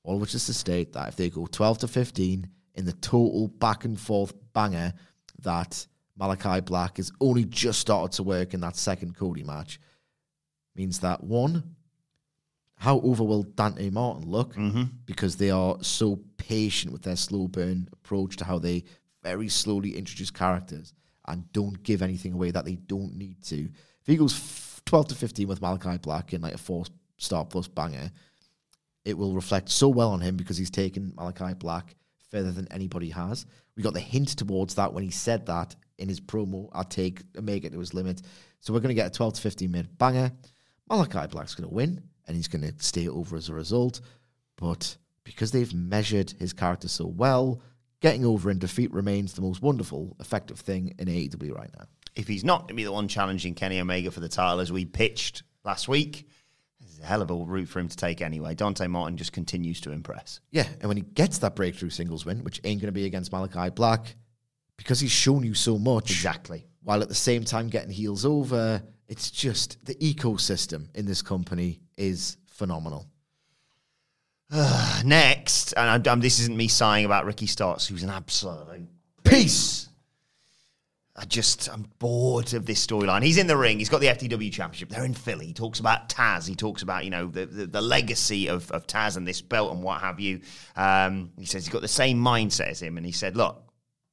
[0.08, 3.50] All which is to state that if they go 12 to 15 in the total
[3.50, 4.94] back and forth banger
[5.40, 5.86] that
[6.18, 9.82] Malakai Black has only just started to work in that second Cody match,
[10.78, 11.76] means that one,
[12.76, 14.56] how over will Dante Martin look?
[14.56, 14.84] Mm-hmm.
[15.06, 18.86] Because they are so patient with their slow burn approach to how they
[19.24, 20.94] very slowly introduce characters
[21.28, 23.66] and don't give anything away that they don't need to.
[23.66, 26.86] If he goes f- 12 to 15 with Malakai Black in like a four
[27.18, 28.10] star plus banger,
[29.08, 31.96] it will reflect so well on him because he's taken Malakai Black
[32.30, 33.46] further than anybody has.
[33.78, 36.70] We got the hint towards that when he said that in his promo.
[36.74, 38.22] I'll take Omega to his limit.
[38.60, 40.34] So we're going to get a 12 to 15 minute banger.
[40.92, 44.02] Malakai Black's going to win and he's going to stay over as a result.
[44.58, 47.62] But because they've measured his character so well,
[48.02, 51.86] getting over in defeat remains the most wonderful, effective thing in AEW right now.
[52.14, 54.70] If he's not going to be the one challenging Kenny Omega for the title as
[54.70, 56.28] we pitched last week,
[57.02, 58.56] a hell of a route for him to take anyway.
[58.56, 60.40] Dante Martin just continues to impress.
[60.52, 63.32] Yeah, and when he gets that breakthrough singles win, which ain't going to be against
[63.32, 64.16] Malakai Black,
[64.78, 66.12] because he's shown you so much.
[66.12, 66.68] Exactly.
[66.84, 71.82] While at the same time getting heels over, it's just the ecosystem in this company
[71.98, 73.08] is phenomenal.
[75.04, 78.88] Next, and I'm, this isn't me sighing about Ricky Starks, who's an absolute
[79.24, 79.87] piece.
[81.20, 83.24] I just, I'm bored of this storyline.
[83.24, 83.80] He's in the ring.
[83.80, 84.90] He's got the FTW championship.
[84.90, 85.48] They're in Philly.
[85.48, 86.48] He talks about Taz.
[86.48, 89.72] He talks about, you know, the, the, the legacy of, of Taz and this belt
[89.72, 90.42] and what have you.
[90.76, 92.98] Um, he says he's got the same mindset as him.
[92.98, 93.67] And he said, look,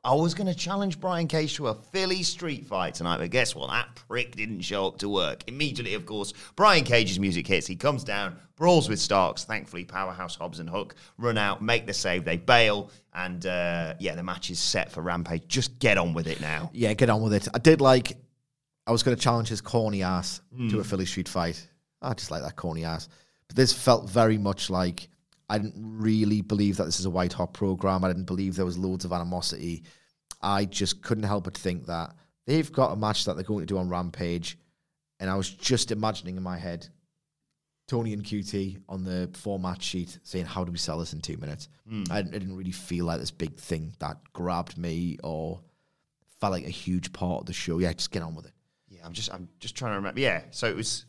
[0.04, 3.54] I was going to challenge Brian Cage to a Philly street fight tonight, but guess
[3.54, 3.70] what?
[3.70, 5.44] That prick didn't show up to work.
[5.46, 7.66] Immediately, of course, Brian Cage's music hits.
[7.66, 9.44] He comes down, brawls with Starks.
[9.44, 14.14] Thankfully, Powerhouse Hobbs and Hook run out, make the save, they bail, and uh, yeah,
[14.14, 15.48] the match is set for Rampage.
[15.48, 16.70] Just get on with it now.
[16.74, 17.48] Yeah, get on with it.
[17.54, 18.18] I did like,
[18.86, 21.66] I was going to challenge his corny ass to a Philly street fight.
[22.02, 23.08] I just like that corny ass.
[23.48, 25.08] But this felt very much like
[25.48, 28.04] I didn't really believe that this is a white hot program.
[28.04, 29.84] I didn't believe there was loads of animosity.
[30.40, 32.14] I just couldn't help but think that
[32.46, 34.58] they've got a match that they're going to do on Rampage,
[35.20, 36.88] and I was just imagining in my head
[37.86, 41.36] Tony and QT on the format sheet saying, "How do we sell this in two
[41.36, 42.04] minutes?" Hmm.
[42.10, 45.60] I, I didn't really feel like this big thing that grabbed me or
[46.40, 47.78] felt like a huge part of the show.
[47.78, 48.52] Yeah, just get on with it.
[48.88, 50.20] Yeah, I'm just, I'm just trying to remember.
[50.20, 51.04] Yeah, so it was.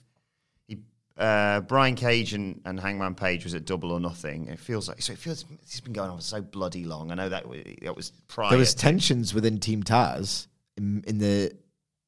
[1.18, 4.47] Uh, Brian Cage and, and Hangman Page was at Double or Nothing.
[4.47, 5.13] It feels like so.
[5.13, 7.09] It feels it's been going on for so bloody long.
[7.11, 7.45] I know that
[7.84, 8.49] that was prior.
[8.49, 11.53] There was to- tensions within Team Taz in, in the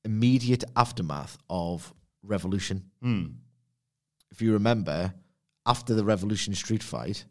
[0.04, 2.84] immediate aftermath of Revolution.
[4.32, 5.14] If you remember,
[5.66, 7.24] after the Revolution street fight,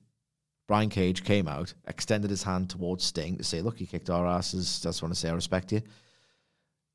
[0.66, 4.27] Brian Cage came out, extended his hand towards Sting to say, "Look, you kicked our
[4.27, 4.81] asses.
[4.81, 5.83] Just want to say I respect you."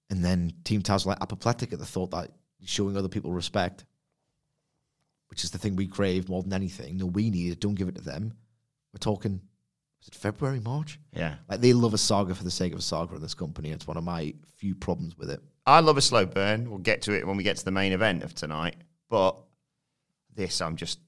[0.10, 2.32] And then Team Taz were like apoplectic at the thought that
[2.66, 3.86] showing other people respect,
[5.32, 6.98] which is the thing we crave more than anything.
[6.98, 7.60] No, we need it.
[7.60, 8.34] Don't give it to them.
[8.94, 9.42] We're talking.
[10.02, 11.00] Was it February, March?
[11.14, 11.36] yeah.
[11.50, 13.70] Like they love a saga for the sake of a saga in this company.
[13.72, 15.40] It's one of my few problems with it.
[15.66, 16.70] I love a slow burn.
[16.70, 18.76] We'll get to it when we get to the main event of tonight.
[19.10, 19.38] But
[20.36, 21.00] this, I'm just,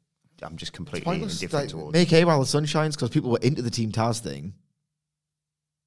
[0.43, 1.93] I'm just completely indifferent Like, towards.
[1.93, 4.53] make hay while the sun shines because people were into the Team Taz thing.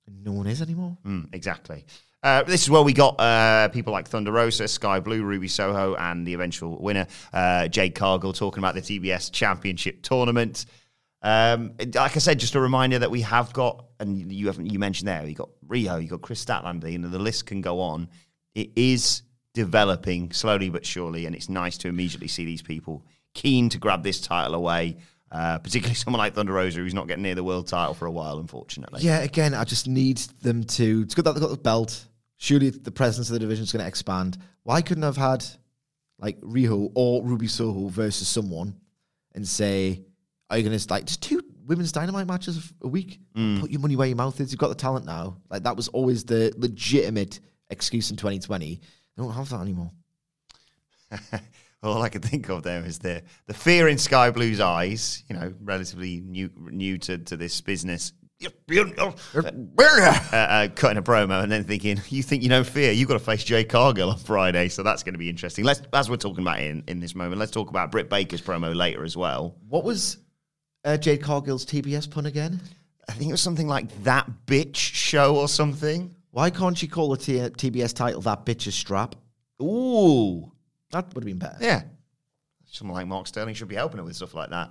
[0.09, 0.97] And no one is anymore.
[1.07, 1.85] Mm, exactly.
[2.27, 5.95] Uh, this is where we got uh, people like Thunder Rosa, Sky Blue, Ruby Soho,
[5.95, 10.67] and the eventual winner, uh, Jade Cargill, talking about the TBS Championship tournament.
[11.23, 14.81] Um, like I said, just a reminder that we have got, and you haven't you
[14.81, 17.79] mentioned there, you got Riho, you got Kris Statlander, you know, the list can go
[17.79, 18.09] on.
[18.57, 19.23] It is
[19.55, 23.05] developing slowly but surely, and it's nice to immediately see these people
[23.35, 24.97] keen to grab this title away.
[25.31, 28.11] Uh, particularly someone like Thunder Rosa, who's not getting near the world title for a
[28.11, 29.03] while, unfortunately.
[29.03, 31.03] Yeah, again, I just need them to.
[31.05, 32.05] It's good that they've got the belt.
[32.37, 34.39] Surely the presence of the division is going to expand.
[34.63, 35.45] Why couldn't I have had
[36.19, 38.77] like Riho or Ruby Soho versus someone
[39.35, 40.05] and say,
[40.51, 43.21] are you going to like just two women's dynamite matches a week?
[43.37, 43.61] Mm.
[43.61, 44.53] Put your money where your mouth is.
[44.53, 45.39] You've got the talent now.
[45.51, 48.77] Like that was always the legitimate excuse in 2020.
[48.77, 49.91] They don't have that anymore.
[51.83, 55.23] All I can think of there is the the fear in Sky Blue's eyes.
[55.29, 58.13] You know, relatively new new to, to this business.
[59.35, 62.93] Uh, uh, cutting a promo and then thinking, you think you know fear?
[62.93, 65.65] You've got to face Jade Cargill on Friday, so that's going to be interesting.
[65.65, 68.75] Let's, as we're talking about in, in this moment, let's talk about Britt Baker's promo
[68.75, 69.57] later as well.
[69.69, 70.19] What was
[70.85, 72.61] uh, Jade Cargill's TBS pun again?
[73.09, 76.15] I think it was something like that bitch show or something.
[76.33, 79.15] Why can't she call the T- TBS title that bitch's strap?
[79.63, 80.53] Ooh,
[80.91, 81.57] That would have been better.
[81.61, 81.83] yeah.
[82.67, 84.71] Someone like Mark Sterling should be helping her with stuff like that.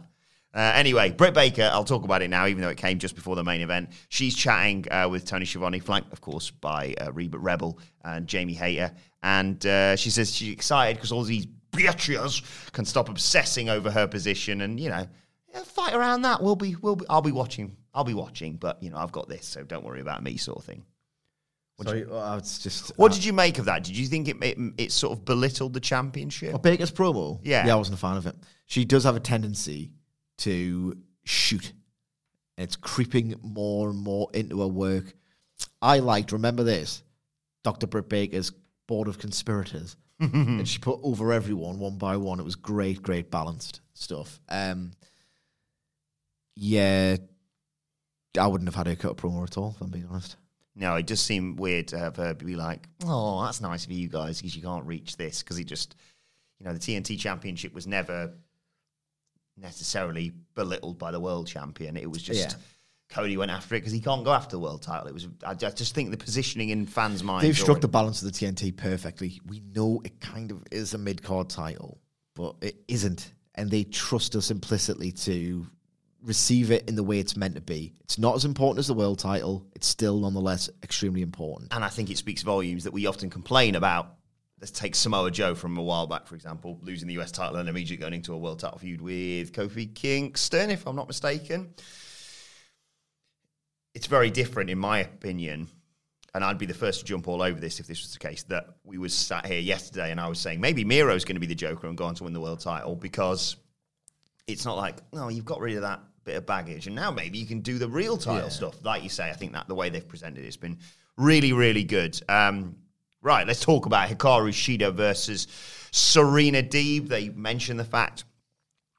[0.56, 3.36] Uh, anyway, Britt Baker, I'll talk about it now, even though it came just before
[3.36, 3.89] the main event.
[4.08, 8.53] She's chatting uh, with Tony Schiavone, flanked, of course, by uh, Reba Rebel and Jamie
[8.53, 8.93] Hayter.
[9.22, 14.08] And uh, she says she's excited because all these bitches can stop obsessing over her
[14.08, 15.06] position and, you know,
[15.66, 16.41] fight around that.
[16.41, 17.76] We'll be, we'll be, I'll be watching.
[17.93, 20.60] I'll be watching, but, you know, I've got this, so don't worry about me, sort
[20.60, 20.86] of thing.
[21.84, 22.97] Sorry, uh, it's just.
[22.97, 23.84] What uh, did you make of that?
[23.84, 26.62] Did you think it, it, it sort of belittled the championship?
[26.62, 27.41] Baker's promo?
[27.43, 27.66] Yeah.
[27.68, 28.36] Yeah, I wasn't a fan of it.
[28.68, 29.91] She does have a tendency
[30.39, 31.73] to shoot.
[32.57, 35.13] And it's creeping more and more into her work.
[35.81, 37.03] I liked, remember this,
[37.63, 37.88] Dr.
[37.88, 38.51] Britt Baker's
[38.88, 39.97] Board of Conspirators.
[40.19, 42.39] and she put over everyone one by one.
[42.39, 44.39] It was great, great balanced stuff.
[44.47, 44.91] Um,
[46.55, 47.17] yeah,
[48.39, 50.38] I wouldn't have had her cut a promo at all, if I'm being honest.
[50.75, 54.09] No, it just seemed weird to have her be like, "Oh, that's nice of you
[54.09, 55.95] guys because you can't reach this." Because it just,
[56.59, 58.33] you know, the TNT Championship was never
[59.58, 61.97] necessarily belittled by the world champion.
[61.97, 62.53] It was just Yeah.
[63.10, 65.08] Cody went after it because he can't go after the world title.
[65.08, 65.28] It was.
[65.45, 67.43] I just think the positioning in fans' minds.
[67.43, 69.39] They've struck the balance of the TNT perfectly.
[69.45, 71.99] We know it kind of is a mid card title,
[72.36, 73.32] but it isn't.
[73.53, 75.68] And they trust us implicitly to
[76.24, 77.93] receive it in the way it's meant to be.
[78.03, 79.66] It's not as important as the world title.
[79.76, 81.74] It's still nonetheless extremely important.
[81.74, 84.14] and I think it speaks volumes that we often complain about.
[84.60, 87.68] Let's take Samoa Joe from a while back, for example, losing the US title and
[87.68, 91.74] immediately going into a world title feud with Kofi Kingston, if I'm not mistaken.
[93.93, 95.68] It's very different, in my opinion.
[96.34, 98.43] And I'd be the first to jump all over this if this was the case.
[98.43, 101.47] That we was sat here yesterday and I was saying maybe Miro's going to be
[101.47, 103.56] the Joker and go on to win the world title because
[104.47, 106.88] it's not like, no, you've got rid of that bit of baggage.
[106.88, 108.84] And now maybe you can do the real title stuff.
[108.84, 110.78] Like you say, I think that the way they've presented it has been
[111.18, 112.20] really, really good.
[112.28, 112.76] Um,
[113.26, 115.47] right, let's talk about Hikaru Shida versus
[115.91, 117.07] Serena Deeb.
[117.07, 118.23] They mentioned the fact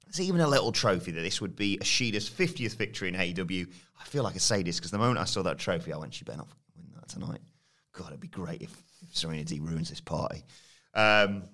[0.04, 3.68] there's even a little trophy that this would be Shida's 50th victory in AEW.
[4.00, 6.12] I feel like I say this because the moment I saw that trophy, I went,
[6.12, 7.40] she better not win that tonight.
[7.92, 8.70] God, it'd be great if,
[9.02, 10.44] if Serena Deeb ruins this party.
[10.94, 11.44] Um,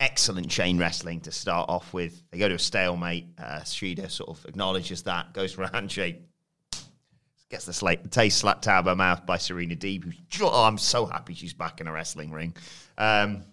[0.00, 2.22] excellent chain wrestling to start off with.
[2.30, 3.26] They go to a stalemate.
[3.38, 6.22] Uh, Shida sort of acknowledges that, goes for a handshake,
[7.50, 10.04] gets the slate, taste slapped out of her mouth by Serena Deeb.
[10.04, 12.56] Who's, oh, I'm so happy she's back in a wrestling ring.
[12.98, 13.44] Um,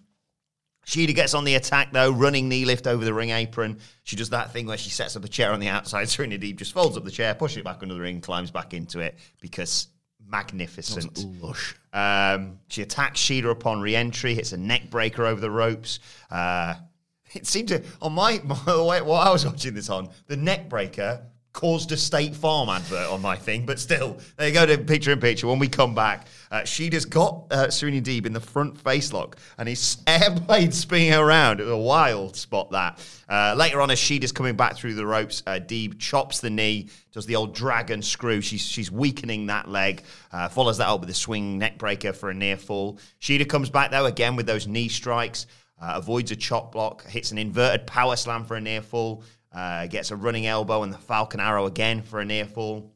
[0.86, 3.78] Shida gets on the attack though, running knee lift over the ring apron.
[4.02, 6.08] She does that thing where she sets up a chair on the outside.
[6.08, 8.74] Serena Deeb just folds up the chair, pushes it back under the ring, climbs back
[8.74, 9.88] into it because
[10.26, 11.24] magnificent.
[11.42, 11.74] Lush.
[11.92, 16.00] Um, she attacks Shida upon re-entry, hits a neck breaker over the ropes.
[16.30, 16.74] Uh,
[17.34, 21.22] it seemed to on my, my what I was watching this on the neck breaker
[21.54, 25.12] caused a State Farm advert on my thing, but still, there you go to picture
[25.12, 25.46] in picture.
[25.46, 29.38] When we come back, uh, Shida's got uh, Serena Deeb in the front face lock,
[29.56, 31.60] and his airblade spinning around.
[31.60, 32.98] It was a wild spot that.
[33.28, 36.88] Uh, later on, as Shida's coming back through the ropes, uh, Deeb chops the knee,
[37.12, 38.40] does the old dragon screw.
[38.40, 40.02] She's she's weakening that leg.
[40.32, 42.98] Uh, follows that up with a swing neck breaker for a near fall.
[43.20, 45.46] Shida comes back though again with those knee strikes.
[45.80, 49.24] Uh, avoids a chop block, hits an inverted power slam for a near fall,
[49.54, 52.90] uh, gets a running elbow and the Falcon Arrow again for a near fall.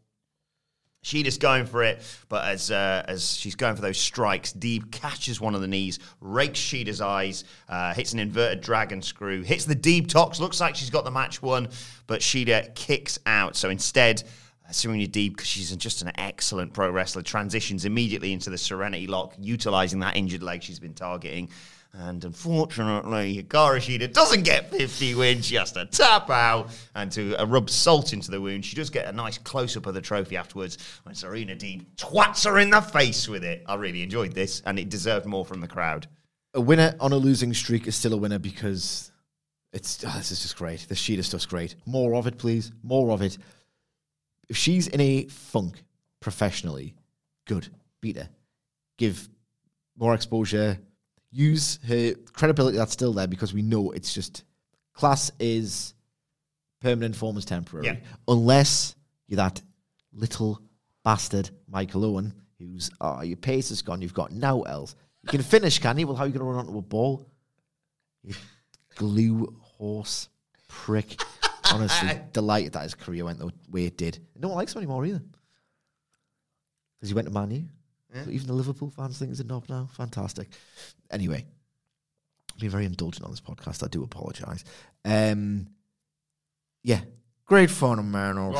[1.05, 5.41] Shida's going for it, but as uh, as she's going for those strikes, Deeb catches
[5.41, 9.77] one of the knees, rakes Shida's eyes, uh, hits an inverted dragon screw, hits the
[9.77, 10.41] Deeb tox.
[10.41, 11.69] Looks like she's got the match won,
[12.09, 13.55] but Shida kicks out.
[13.55, 14.25] So instead,
[14.69, 19.07] uh, Serena Deeb, because she's just an excellent pro wrestler, transitions immediately into the Serenity
[19.07, 21.49] Lock, utilizing that injured leg she's been targeting.
[22.01, 25.46] And unfortunately, Hikaru Shida doesn't get 50 wins.
[25.46, 28.64] She has to tap out and to uh, rub salt into the wound.
[28.64, 32.44] She does get a nice close up of the trophy afterwards when Serena Deeb twats
[32.44, 33.64] her in the face with it.
[33.66, 36.07] I really enjoyed this, and it deserved more from the crowd.
[36.55, 39.11] A winner on a losing streak is still a winner because
[39.72, 40.86] it's oh, this is just great.
[40.88, 41.74] The Shida stuff's great.
[41.84, 42.70] More of it, please.
[42.84, 43.38] More of it.
[44.49, 45.82] If she's in a funk
[46.20, 46.94] professionally,
[47.44, 47.66] good.
[48.01, 48.28] Beat her.
[48.99, 49.28] Give
[49.96, 50.78] more exposure.
[51.31, 54.45] Use her credibility that's still there because we know it's just
[54.95, 55.95] class is
[56.81, 57.87] permanent, form is temporary.
[57.87, 57.97] Yeah.
[58.26, 59.61] Unless you're that
[60.12, 60.61] little
[61.05, 64.97] bastard Michael Owen who's oh your pace is gone, you've got no else.
[65.22, 66.07] You can finish, can you?
[66.07, 67.26] Well, how are you going to run onto a ball?
[68.22, 68.35] You
[68.97, 70.29] glue horse
[70.68, 71.20] prick.
[71.72, 74.18] Honestly, delighted that his career went the way it did.
[74.37, 75.22] No one likes him anymore either.
[76.99, 77.64] Because he went to Man U.
[78.15, 79.89] So even the Liverpool fans think it's a knob now.
[79.97, 80.49] Fantastic.
[81.11, 81.45] Anyway,
[82.53, 83.85] I've been very indulgent on this podcast.
[83.85, 84.65] I do apologise.
[85.05, 85.69] Um,
[86.83, 87.01] yeah,
[87.45, 88.55] great fun and manners.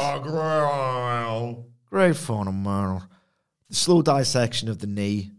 [1.87, 3.03] Great fun and manners.
[3.71, 5.31] The slow dissection of the knee,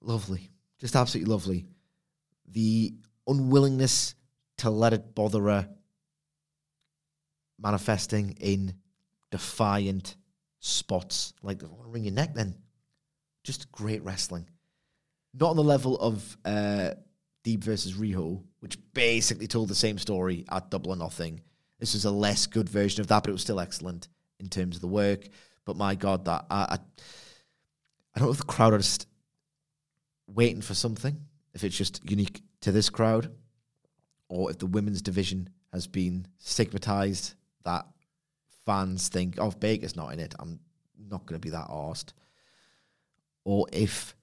[0.00, 0.50] lovely,
[0.80, 1.66] just absolutely lovely.
[2.50, 2.94] The
[3.26, 4.14] unwillingness
[4.58, 5.68] to let it bother her,
[7.58, 8.74] manifesting in
[9.30, 10.16] defiant
[10.60, 12.34] spots like the ring your neck.
[12.34, 12.54] Then,
[13.44, 14.48] just great wrestling.
[15.38, 16.90] Not on the level of uh,
[17.44, 21.40] Deeb versus Riho, which basically told the same story at Double or Nothing.
[21.78, 24.08] This was a less good version of that, but it was still excellent
[24.40, 25.28] in terms of the work.
[25.64, 26.78] But my God, that I, I,
[28.14, 29.06] I don't know if the crowd are just
[30.26, 31.20] waiting for something,
[31.52, 33.30] if it's just unique to this crowd,
[34.28, 37.34] or if the women's division has been stigmatized
[37.64, 37.86] that
[38.64, 40.60] fans think, oh, Baker's not in it, I'm
[41.10, 42.12] not going to be that arsed.
[43.44, 44.14] Or if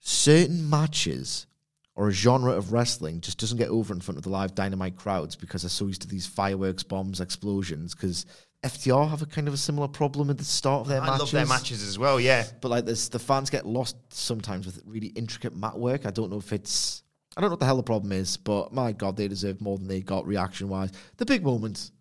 [0.00, 1.46] certain matches
[1.94, 4.96] or a genre of wrestling just doesn't get over in front of the live dynamite
[4.96, 7.94] crowds because they're so used to these fireworks, bombs, explosions.
[7.94, 8.24] Because
[8.64, 11.20] FTR have a kind of a similar problem at the start of their I matches.
[11.20, 12.18] love their matches as well.
[12.18, 16.06] Yeah, But like this, the fans get lost sometimes with really intricate mat work.
[16.06, 17.02] I don't know if it's,
[17.36, 19.76] I don't know what the hell the problem is, but my God, they deserve more
[19.76, 20.90] than they got reaction wise.
[21.18, 21.92] The big moments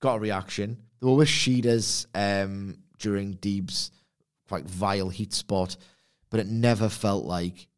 [0.00, 0.76] got a reaction.
[1.00, 3.90] They were with Shida's um, during Deeb's
[4.48, 5.76] quite vile heat spot,
[6.30, 7.68] but it never felt like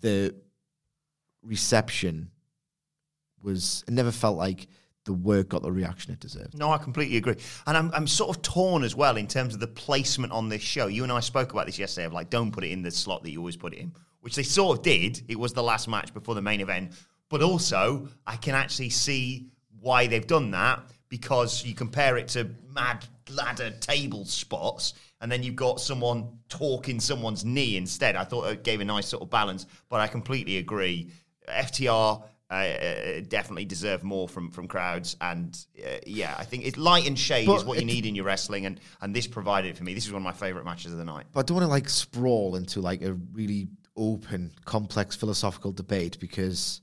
[0.00, 0.34] the
[1.42, 2.30] reception
[3.42, 3.84] was.
[3.88, 4.68] It never felt like
[5.04, 6.56] the work got the reaction it deserved.
[6.56, 7.36] No, I completely agree.
[7.66, 10.62] And I'm, I'm sort of torn as well in terms of the placement on this
[10.62, 10.86] show.
[10.86, 13.22] You and I spoke about this yesterday of like, don't put it in the slot
[13.24, 15.22] that you always put it in, which they sort of did.
[15.28, 16.92] It was the last match before the main event.
[17.28, 19.48] But also, I can actually see
[19.80, 25.42] why they've done that because you compare it to mad ladder table spots and then
[25.42, 28.16] you've got someone talking someone's knee instead.
[28.16, 31.10] I thought it gave a nice sort of balance, but I completely agree.
[31.48, 36.76] FTR uh, uh, definitely deserve more from from crowds, and uh, yeah, I think it's
[36.76, 39.68] light and shade But is what you need in your wrestling, and and this provided
[39.68, 39.94] it for me.
[39.94, 41.26] This is one of my favorite matches of the night.
[41.32, 46.18] But I don't want to like sprawl into like a really open, complex philosophical debate
[46.18, 46.80] because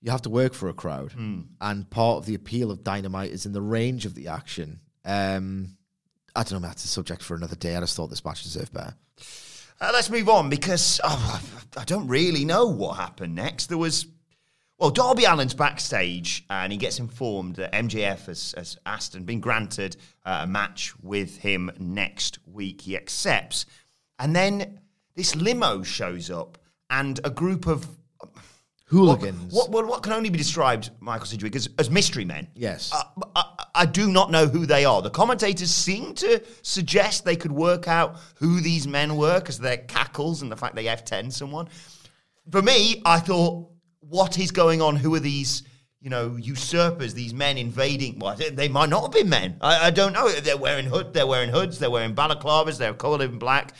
[0.00, 1.12] you have to work for a crowd,
[1.60, 4.80] and part of the appeal of Dynamite is in the range of the action.
[5.04, 5.76] Um,
[6.34, 6.68] I don't know.
[6.68, 7.76] That's a subject for another day.
[7.76, 8.94] I just thought this match deserved better.
[9.80, 11.42] Uh, let's move on because oh,
[11.76, 13.66] I don't really know what happened next.
[13.66, 14.06] There was,
[14.78, 19.40] well, Darby Allin's backstage and he gets informed that MJF has, has asked and been
[19.40, 22.82] granted uh, a match with him next week.
[22.82, 23.66] He accepts.
[24.18, 24.78] And then
[25.16, 27.86] this limo shows up and a group of.
[28.18, 28.30] What,
[28.84, 29.54] Hooligans.
[29.54, 32.46] what, what, what can only be described, Michael Sidgwick, as, as mystery men.
[32.54, 32.92] Yes.
[33.34, 33.42] Uh,
[33.74, 35.02] I, do not know who they are.
[35.02, 39.78] The commentators seem to suggest they could work out who these men were because their
[39.78, 41.68] cackles and the fact they F10 someone.
[42.50, 43.70] For me, I thought,
[44.00, 44.96] what is going on?
[44.96, 45.62] Who are these,
[46.00, 47.14] you know, usurpers?
[47.14, 48.18] These men invading?
[48.18, 49.56] Well, they, they might not have been men.
[49.60, 50.28] I, I don't know.
[50.28, 51.14] They're wearing hood.
[51.14, 51.78] They're wearing hoods.
[51.78, 52.78] They're wearing balaclavas.
[52.78, 53.74] They're coloured in black.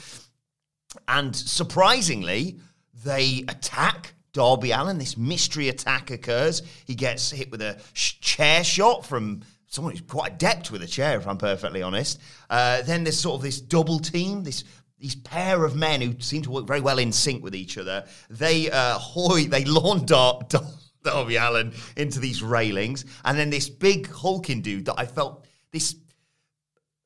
[1.09, 2.59] And surprisingly,
[3.05, 4.99] they attack Darby Allin.
[4.99, 6.63] This mystery attack occurs.
[6.87, 10.87] He gets hit with a sh- chair shot from someone who's quite adept with a
[10.87, 12.21] chair, if I'm perfectly honest.
[12.51, 14.65] Uh, then there's sort of this double team, this
[14.99, 18.05] these pair of men who seem to work very well in sync with each other.
[18.31, 20.63] They uh, hoy, they lawn dart Dar-
[21.03, 25.97] Darby Allin into these railings, and then this big hulking dude that I felt this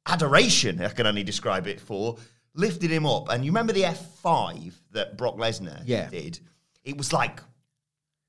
[0.06, 2.16] adoration, I can only describe it for,
[2.54, 3.28] lifted him up.
[3.30, 6.08] And you remember the F5 that Brock Lesnar Yeah.
[6.10, 6.38] did?
[6.84, 7.40] It was like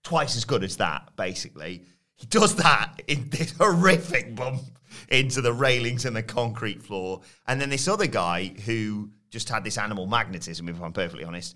[0.04, 1.84] twice as good as that, basically.
[2.18, 4.62] He does that in this horrific bump
[5.10, 7.22] into the railings and the concrete floor.
[7.48, 11.56] And then this other guy who just had this animal magnetism, if I'm perfectly honest,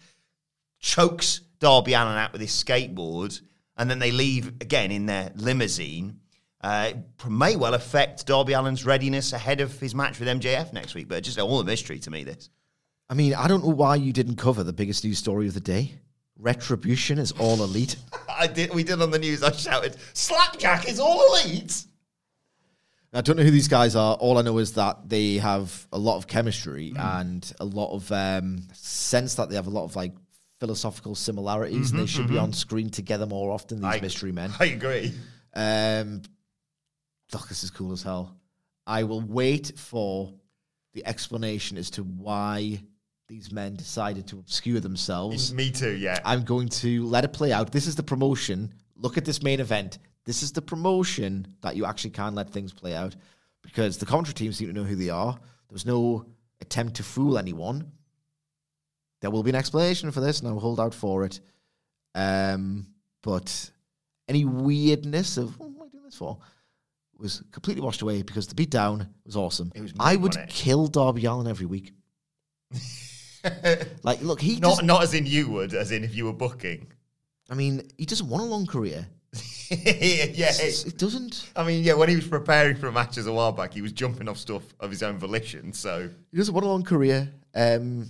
[0.80, 3.42] chokes Darby Allin out with his skateboard,
[3.76, 6.20] and then they leave again in their limousine.
[6.62, 6.94] Uh,
[7.28, 11.24] may well affect Darby Allin's readiness ahead of his match with MJF next week, but
[11.24, 12.24] just all a mystery to me.
[12.24, 12.52] This
[13.10, 15.60] I mean, I don't know why you didn't cover the biggest news story of the
[15.60, 15.96] day.
[16.42, 17.96] Retribution is all elite.
[18.30, 18.74] I did.
[18.74, 19.44] We did on the news.
[19.44, 21.86] I shouted, "Slapjack is all elite."
[23.14, 24.16] I don't know who these guys are.
[24.16, 28.10] All I know is that they have a lot of chemistry and a lot of
[28.12, 30.14] um, sense that they have a lot of like
[30.60, 33.78] philosophical similarities, and they should be on screen together more often.
[33.82, 34.52] These I- mystery men.
[34.60, 35.14] I agree.
[35.54, 36.22] Um,
[37.32, 38.36] this is cool as hell.
[38.88, 40.34] I will wait for
[40.94, 42.82] the explanation as to why
[43.32, 45.54] these men decided to obscure themselves.
[45.54, 46.20] Me too, yeah.
[46.26, 47.72] I'm going to let it play out.
[47.72, 48.74] This is the promotion.
[48.98, 50.00] Look at this main event.
[50.26, 53.16] This is the promotion that you actually can let things play out
[53.62, 55.32] because the commentary team seem to know who they are.
[55.32, 56.26] There was no
[56.60, 57.94] attempt to fool anyone.
[59.22, 61.40] There will be an explanation for this, and I'll hold out for it.
[62.14, 62.88] Um,
[63.24, 63.72] but
[64.28, 66.38] any weirdness of what am I doing this for
[67.18, 69.72] was completely washed away because the beatdown was awesome.
[69.74, 71.94] It was I would kill Darby Allin every week.
[74.04, 76.34] like, look, he not just, not as in you would, as in if you were
[76.34, 76.88] booking.
[77.50, 79.08] I mean, he doesn't want a long career.
[79.70, 81.50] yeah, it doesn't.
[81.56, 84.28] I mean, yeah, when he was preparing for matches a while back, he was jumping
[84.28, 85.72] off stuff of his own volition.
[85.74, 87.32] So He doesn't want a long career.
[87.56, 88.08] Um,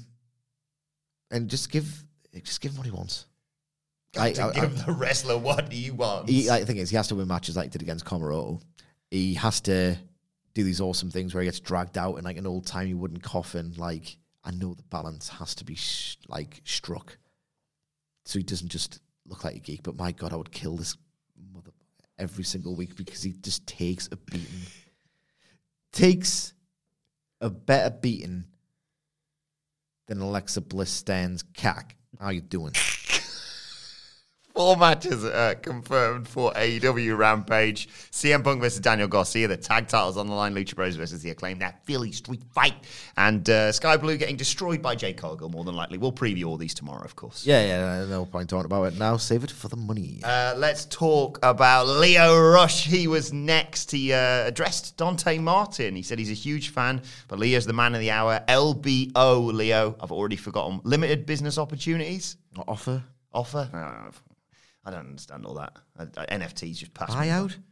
[1.32, 2.04] and just give,
[2.44, 3.26] just give him what he wants.
[4.20, 6.32] I, to I- I- give the wrestler what he wants.
[6.32, 8.62] he, like, the thing is, he has to win matches like he did against Comoroto.
[9.10, 9.98] He has to
[10.54, 13.20] do these awesome things where he gets dragged out in like an old timey wooden
[13.20, 13.74] coffin.
[13.78, 17.18] Like I know the balance has to be sh- like struck,
[18.26, 19.84] so he doesn't just look like a geek.
[19.84, 20.98] But my God, I would kill this
[21.54, 21.72] mother
[22.18, 24.62] every single week because he just takes a beating,
[25.92, 26.54] takes
[27.40, 28.46] a better beating
[30.08, 31.96] than Alexa Bliss stands cack.
[32.20, 32.74] How you doing?
[34.62, 37.90] Four matches uh, confirmed for AEW Rampage.
[38.12, 39.48] CM Punk versus Daniel Garcia.
[39.48, 40.54] The tag titles on the line.
[40.54, 41.58] Lucha Bros versus the Acclaim.
[41.58, 42.76] That Philly Street fight.
[43.18, 45.98] And uh, Skye Blue getting destroyed by Jade Cargill, more than likely.
[45.98, 47.44] We'll preview all these tomorrow, of course.
[47.44, 49.18] Yeah, yeah, no point talking about it now.
[49.18, 50.20] Save it for the money.
[50.24, 52.86] Uh, let's talk about Lio Rush.
[52.86, 53.90] He was next.
[53.90, 55.96] He uh, addressed Dante Martin.
[55.96, 58.44] He said he's a huge fan, but Lio's the man of the hour.
[58.48, 59.96] LBO, Lio.
[60.00, 60.82] I've already forgotten.
[60.84, 62.38] Limited business opportunities
[62.68, 63.04] offer
[63.34, 63.70] offer.
[64.86, 65.74] I don't understand all that.
[65.98, 67.10] Uh, uh, NFTs just pass.
[67.10, 67.56] me buyout.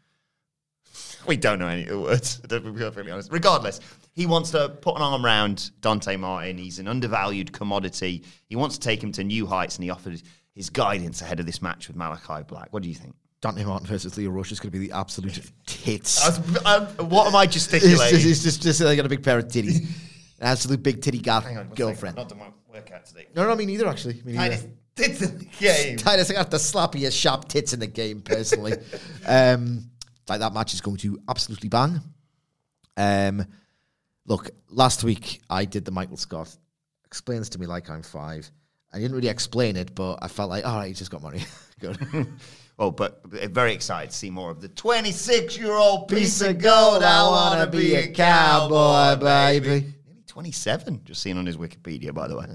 [1.28, 3.32] We don't know any of the words, to be perfectly honest.
[3.32, 3.80] Regardless,
[4.14, 6.58] he wants to put an arm around Dante Martin.
[6.58, 8.24] He's an undervalued commodity.
[8.48, 10.22] He wants to take him to new heights, and he offered
[10.56, 12.70] his guidance ahead of this match with Malakai Black.
[12.72, 13.16] What do you think?
[13.42, 16.24] Dante Martin versus Lio Rush is going to be the absolute tits.
[16.26, 16.66] I was-
[17.00, 18.20] um, what am I It's gesticulating?
[18.20, 19.88] just, it's just, just like got a big pair of titties, an
[20.48, 22.16] absolute big titty gal on, girlfriend.
[22.18, 23.28] not done my workout today.
[23.36, 23.88] No, no, me neither.
[23.88, 24.58] Actually, me neither.
[25.00, 25.98] Titus did the game.
[25.98, 28.74] Titus, I got the slappiest sharp tits in the game, personally.
[29.28, 29.90] um,
[30.28, 32.02] like that match is going to absolutely bang.
[32.98, 33.46] Um,
[34.26, 36.56] look, last week I did the Michael Scott
[37.06, 38.50] explains to me like I'm five.
[38.94, 41.44] I didn't really explain it, but I felt like, all right, he just got money.
[41.80, 42.28] Good.
[42.78, 47.04] Oh, but very excited to see more of the 26 year old piece of gold.
[47.04, 49.68] I want to be a cowboy, baby.
[49.68, 52.46] Nearly 27, just seen on his Wikipedia, by the way.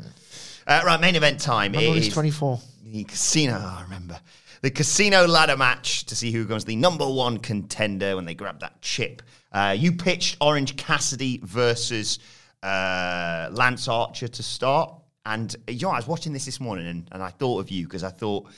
[0.66, 1.74] Uh, right, main event time.
[1.74, 2.58] It is 24.
[2.84, 4.18] The casino, oh, I remember.
[4.62, 8.60] The casino ladder match to see who becomes the number one contender when they grab
[8.60, 9.20] that chip.
[9.52, 12.18] Uh, you pitched Orange Cassidy versus
[12.62, 14.94] uh, Lance Archer to start.
[15.26, 17.84] And you know, I was watching this this morning and, and I thought of you
[17.84, 18.48] because I thought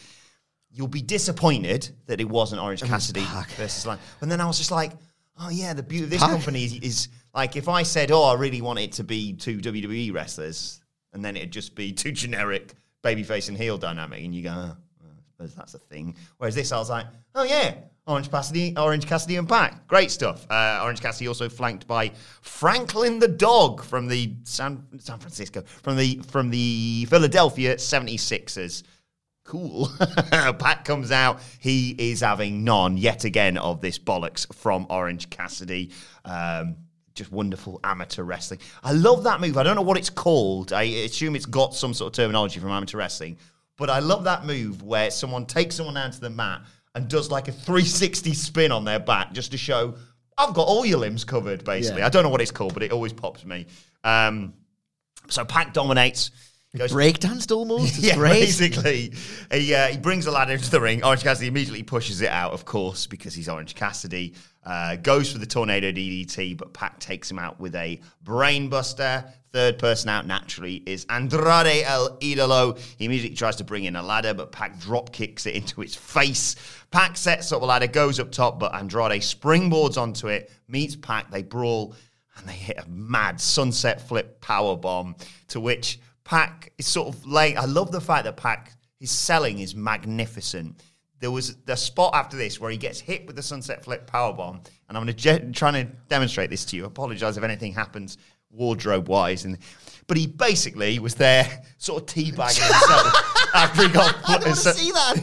[0.70, 3.24] you'll be disappointed that it wasn't Orange Cassidy
[3.56, 4.00] versus Lance.
[4.20, 4.92] And then I was just like,
[5.40, 8.34] oh yeah, the beauty of this company is, is like if I said, oh, I
[8.34, 10.80] really want it to be two WWE wrestlers,
[11.16, 14.76] and then it'd just be too generic babyface and heel dynamic, and you go, oh,
[15.02, 16.14] I suppose that's a thing.
[16.36, 17.74] Whereas this, I was like, oh yeah,
[18.06, 20.46] Orange Cassidy, Orange Cassidy and Pac, great stuff.
[20.50, 22.12] Uh, Orange Cassidy also flanked by
[22.42, 28.84] Franklin the Dog from the San San Francisco, from the from the Philadelphia 76ers
[29.46, 29.88] cool.
[30.30, 31.40] Pac comes out.
[31.58, 35.92] He is having none yet again of this bollocks from Orange Cassidy.
[36.24, 36.76] Um,
[37.16, 38.60] just wonderful amateur wrestling.
[38.84, 39.56] I love that move.
[39.56, 40.72] I don't know what it's called.
[40.72, 43.38] I assume it's got some sort of terminology from amateur wrestling.
[43.76, 46.62] But I love that move where someone takes someone down to the mat
[46.94, 49.96] and does like a 360 spin on their back just to show
[50.38, 52.00] I've got all your limbs covered, basically.
[52.00, 52.06] Yeah.
[52.06, 53.66] I don't know what it's called, but it always pops me.
[54.04, 54.54] Um,
[55.28, 56.30] so Pac dominates.
[56.76, 57.98] Goes Breakdanced almost.
[58.02, 58.40] Yeah, great.
[58.40, 59.14] basically,
[59.50, 61.02] he, uh, he brings the lad into the ring.
[61.02, 64.34] Orange Cassidy immediately pushes it out, of course, because he's Orange Cassidy.
[64.66, 69.30] Uh, goes for the tornado DDT, but Pac takes him out with a brainbuster.
[69.52, 72.76] Third person out naturally is Andrade El Idolo.
[72.98, 75.94] He immediately tries to bring in a ladder, but Pac drop kicks it into its
[75.94, 76.56] face.
[76.90, 81.30] Pac sets up a ladder, goes up top, but Andrade springboards onto it, meets Pac.
[81.30, 81.94] They brawl
[82.36, 85.14] and they hit a mad sunset flip power bomb
[85.48, 87.56] to which Pac is sort of laying.
[87.56, 90.82] I love the fact that Pac his selling is magnificent.
[91.20, 94.32] There was the spot after this where he gets hit with the sunset flip power
[94.32, 96.84] bomb, and I'm going to je- trying to demonstrate this to you.
[96.84, 98.18] Apologize if anything happens
[98.50, 99.58] wardrobe wise, and
[100.06, 104.14] but he basically was there, sort of teabagging himself after he got.
[104.28, 105.16] I don't so- see that.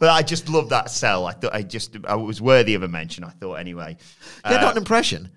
[0.00, 1.26] But I just love that sell.
[1.26, 3.24] I thought I just I was worthy of a mention.
[3.24, 3.96] I thought anyway.
[4.44, 5.30] Yeah, Uh, not an impression.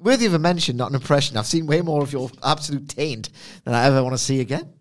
[0.00, 1.36] worthy of a mention, not an impression.
[1.36, 3.30] I've seen way more of your absolute taint
[3.64, 4.72] than I ever want to see again.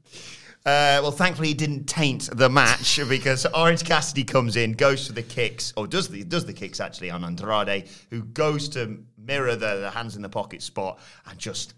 [0.66, 5.14] Uh, well, thankfully, he didn't taint the match because Orange Cassidy comes in, goes for
[5.14, 9.56] the kicks, or does the does the kicks actually on Andrade, who goes to mirror
[9.56, 11.00] the, the hands in the pocket spot
[11.30, 11.74] and just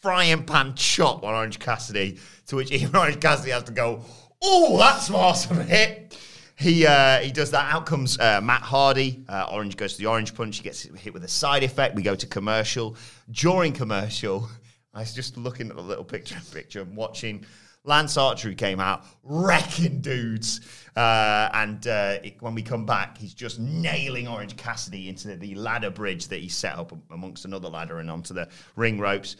[0.00, 4.02] frying pan chop on Orange Cassidy, to which even Orange Cassidy has to go,
[4.42, 6.18] oh, that's an awesome hit.
[6.56, 7.72] He uh, he does that.
[7.72, 9.24] Out comes uh, Matt Hardy.
[9.28, 10.58] Uh, orange goes to the orange punch.
[10.58, 11.96] He gets hit with a side effect.
[11.96, 12.96] We go to commercial.
[13.30, 14.48] During commercial,
[14.94, 17.44] I was just looking at the little picture picture and watching
[17.84, 20.60] Lance Archer who came out wrecking dudes.
[20.96, 25.54] Uh, and uh, it, when we come back, he's just nailing Orange Cassidy into the,
[25.54, 29.36] ladder bridge that he set up amongst another ladder and onto the ring ropes.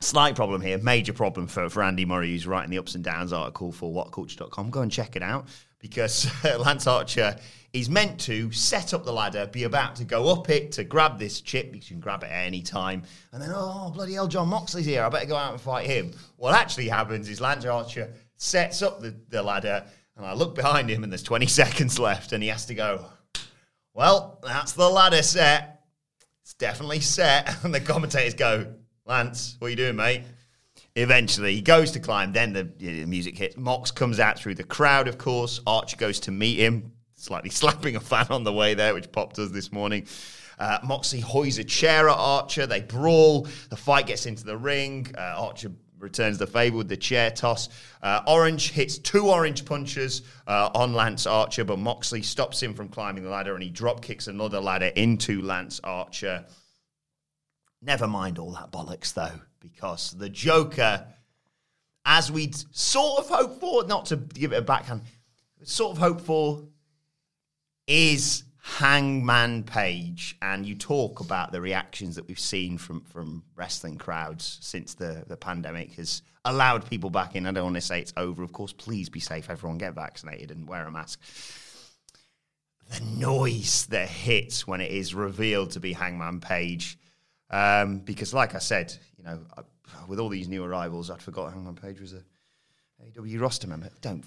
[0.00, 3.32] Slight problem here, major problem for, for Andy Murray, who's writing the ups and downs
[3.32, 4.70] article for whatculture.com.
[4.70, 5.46] Go and check it out
[5.78, 6.28] because
[6.58, 7.36] Lance Archer
[7.72, 11.18] is meant to set up the ladder, be about to go up it to grab
[11.18, 13.02] this chip because you can grab it at any time.
[13.32, 15.02] And then, oh, bloody hell, Jon Moxley's here.
[15.02, 16.12] I better go out and fight him.
[16.36, 19.84] What actually happens is Lance Archer sets up the, the ladder,
[20.16, 23.06] and I look behind him, and there's 20 seconds left, and he has to go,
[23.94, 25.84] well, that's the ladder set.
[26.42, 27.56] It's definitely set.
[27.64, 28.74] And the commentators go,
[29.06, 30.22] Lance, what are you doing, mate?
[30.94, 32.32] Eventually, he goes to climb.
[32.32, 33.56] Then the, the, music hits.
[33.56, 35.60] Mox comes out through the crowd, of course.
[35.66, 36.92] Archer goes to meet him,
[37.22, 40.06] slightly slapping a fan on the way there, which popped us this morning.
[40.58, 42.66] Uh, Moxley hoys a chair at Archer.
[42.66, 43.48] They brawl.
[43.70, 45.12] The fight gets into the ring.
[45.16, 47.68] Uh, Archer returns the favour with the chair toss.
[48.02, 52.88] Uh, orange hits two orange punches uh, on Lance Archer, but Moxley stops him from
[52.88, 56.44] climbing the ladder and he drop kicks another ladder into Lance Archer.
[57.80, 61.06] Never mind all that bollocks, though, because the Joker,
[62.04, 65.02] as we'd sort of hoped for, not to give it a backhand,
[65.64, 66.64] sort of hoped for,
[67.86, 70.36] is Hangman Page.
[70.42, 75.24] And you talk about the reactions that we've seen from, from wrestling crowds since the,
[75.26, 77.46] the pandemic has allowed people back in.
[77.46, 78.42] I don't want to say it's over.
[78.42, 79.50] Of course, please be safe.
[79.50, 81.20] Everyone get vaccinated and wear a mask
[82.92, 86.98] the noise that hits when it is revealed to be Hangman Page
[87.50, 89.62] um, because, like I said, you know, I,
[90.08, 92.22] with all these new arrivals, I'd forgotten Hangman Page was a
[93.18, 93.90] AW roster member.
[94.00, 94.24] Don't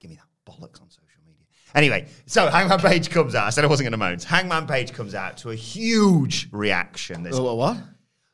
[0.00, 1.09] give me that bollocks on social.
[1.74, 3.46] Anyway, so Hangman Page comes out.
[3.46, 4.18] I said I wasn't going to moan.
[4.18, 7.22] Hangman Page comes out to a huge reaction.
[7.22, 7.76] There's oh, what?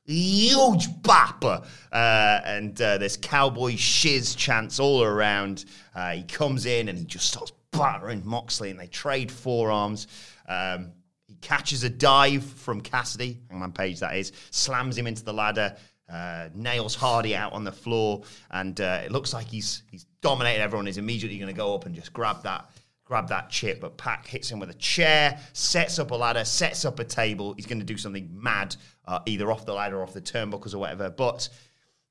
[0.07, 1.63] Huge bapper.
[1.93, 5.65] Uh, and uh, there's cowboy shiz chants all around.
[5.95, 10.07] Uh, he comes in and he just starts battering Moxley and they trade forearms.
[10.49, 10.93] Um,
[11.27, 15.77] he catches a dive from Cassidy, Hangman Page that is, slams him into the ladder,
[16.09, 18.23] uh, nails Hardy out on the floor,
[18.53, 20.87] and uh, it looks like he's he's dominated everyone.
[20.87, 22.71] He's immediately going to go up and just grab that
[23.07, 26.85] grab that chip, but Pac hits him with a chair, sets up a ladder, sets
[26.85, 27.55] up a table.
[27.55, 28.77] He's going to do something mad,
[29.07, 31.09] uh, either off the ladder or off the turnbuckles or whatever.
[31.09, 31.49] But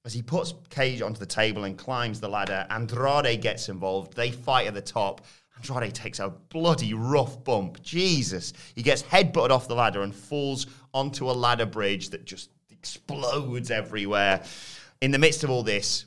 [0.06, 4.16] as he puts Cage onto the table and climbs the ladder, Andrade gets involved.
[4.16, 5.22] They fight at the top.
[5.58, 7.82] Andrade takes a bloody rough bump.
[7.82, 8.54] Jesus.
[8.74, 13.70] He gets headbutted off the ladder and falls onto a ladder bridge that just explodes
[13.70, 14.44] everywhere.
[15.02, 16.06] In the midst of all this,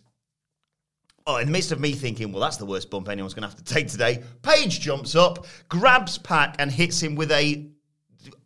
[1.31, 3.55] Oh, in the midst of me thinking, well, that's the worst bump anyone's going to
[3.55, 7.69] have to take today, Page jumps up, grabs Pac, and hits him with a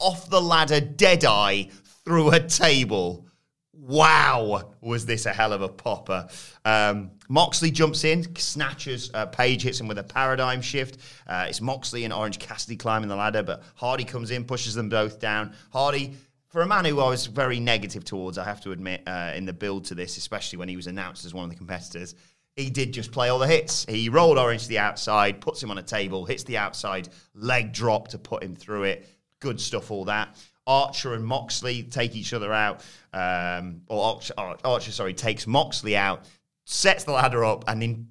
[0.01, 1.69] off the ladder dead eye
[2.05, 3.29] through a table
[3.73, 6.29] wow, was this a hell of a popper.
[6.65, 10.99] Um, Moxley jumps in, snatches, uh, Page hits him with a paradigm shift.
[11.27, 14.89] Uh, it's Moxley and Orange Cassidy climbing the ladder, but Hardy comes in, pushes them
[14.89, 15.55] both down.
[15.73, 16.17] Hardy,
[16.49, 19.47] for a man who I was very negative towards, I have to admit, uh, in
[19.47, 22.15] the build to this, especially when he was announced as one of the competitors,
[22.57, 23.87] he did just play all the hits.
[23.89, 27.73] He rolled Orange to the outside, puts him on a table, hits the outside, leg
[27.73, 29.09] drop to put him through it.
[29.41, 30.37] Good stuff, all that.
[30.67, 36.25] Archer and Moxley take each other out, um, or Archer, Archer, sorry, takes Moxley out,
[36.65, 38.09] sets the ladder up, and in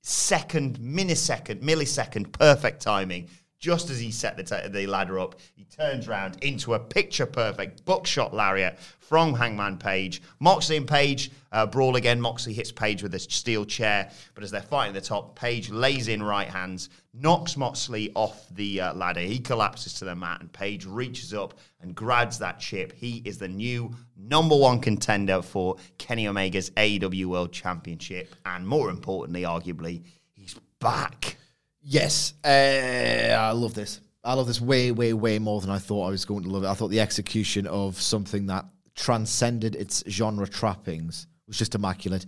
[0.00, 3.28] second, millisecond, millisecond, perfect timing,
[3.62, 7.24] just as he set the, t- the ladder up, he turns around into a picture
[7.24, 10.20] perfect buckshot lariat from Hangman Page.
[10.40, 12.20] Moxley and Page uh, brawl again.
[12.20, 16.08] Moxley hits Page with a steel chair, but as they're fighting the top, Page lays
[16.08, 19.20] in right hands, knocks Moxley off the uh, ladder.
[19.20, 22.92] He collapses to the mat, and Page reaches up and grabs that chip.
[22.92, 28.90] He is the new number one contender for Kenny Omega's AEW World Championship, and more
[28.90, 30.02] importantly, arguably,
[30.34, 31.36] he's back.
[31.82, 34.00] Yes, uh, I love this.
[34.24, 36.62] I love this way, way, way more than I thought I was going to love
[36.62, 36.68] it.
[36.68, 38.64] I thought the execution of something that
[38.94, 42.24] transcended its genre trappings was just immaculate.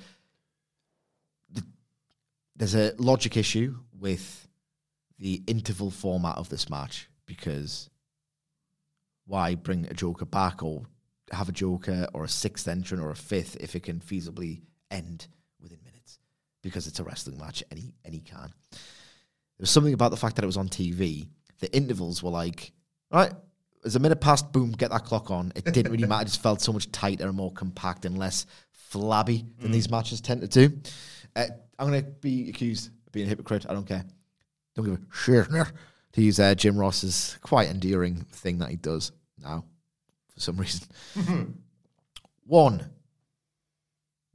[2.56, 4.48] There's a logic issue with
[5.18, 7.90] the interval format of this match because
[9.26, 10.82] why bring a Joker back or
[11.30, 15.28] have a Joker or a sixth entrant or a fifth if it can feasibly end
[15.60, 16.18] within minutes
[16.62, 17.80] because it's a wrestling match and
[18.14, 18.52] he can.
[19.58, 21.28] There was something about the fact that it was on TV.
[21.60, 22.72] The intervals were like,
[23.10, 23.32] right,
[23.84, 25.52] as a minute passed, boom, get that clock on.
[25.54, 26.22] It didn't really matter.
[26.22, 30.20] It just felt so much tighter and more compact and less flabby than these matches
[30.20, 30.76] tend to do.
[31.36, 31.46] Uh,
[31.78, 33.66] I'm going to be accused of being a hypocrite.
[33.68, 34.04] I don't care.
[34.74, 35.48] Don't give a shit.
[36.14, 39.64] To use uh, Jim Ross's quite endearing thing that he does now
[40.32, 40.86] for some reason.
[42.46, 42.88] One,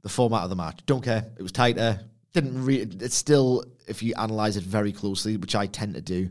[0.02, 0.80] the format of the match.
[0.84, 1.30] Don't care.
[1.38, 2.00] It was tighter.
[2.32, 6.30] Didn't re- It's still, if you analyze it very closely, which I tend to do,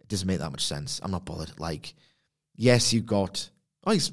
[0.00, 1.00] it doesn't make that much sense.
[1.02, 1.58] I'm not bothered.
[1.58, 1.94] Like,
[2.54, 3.50] yes, you got.
[3.84, 4.12] Oh, he's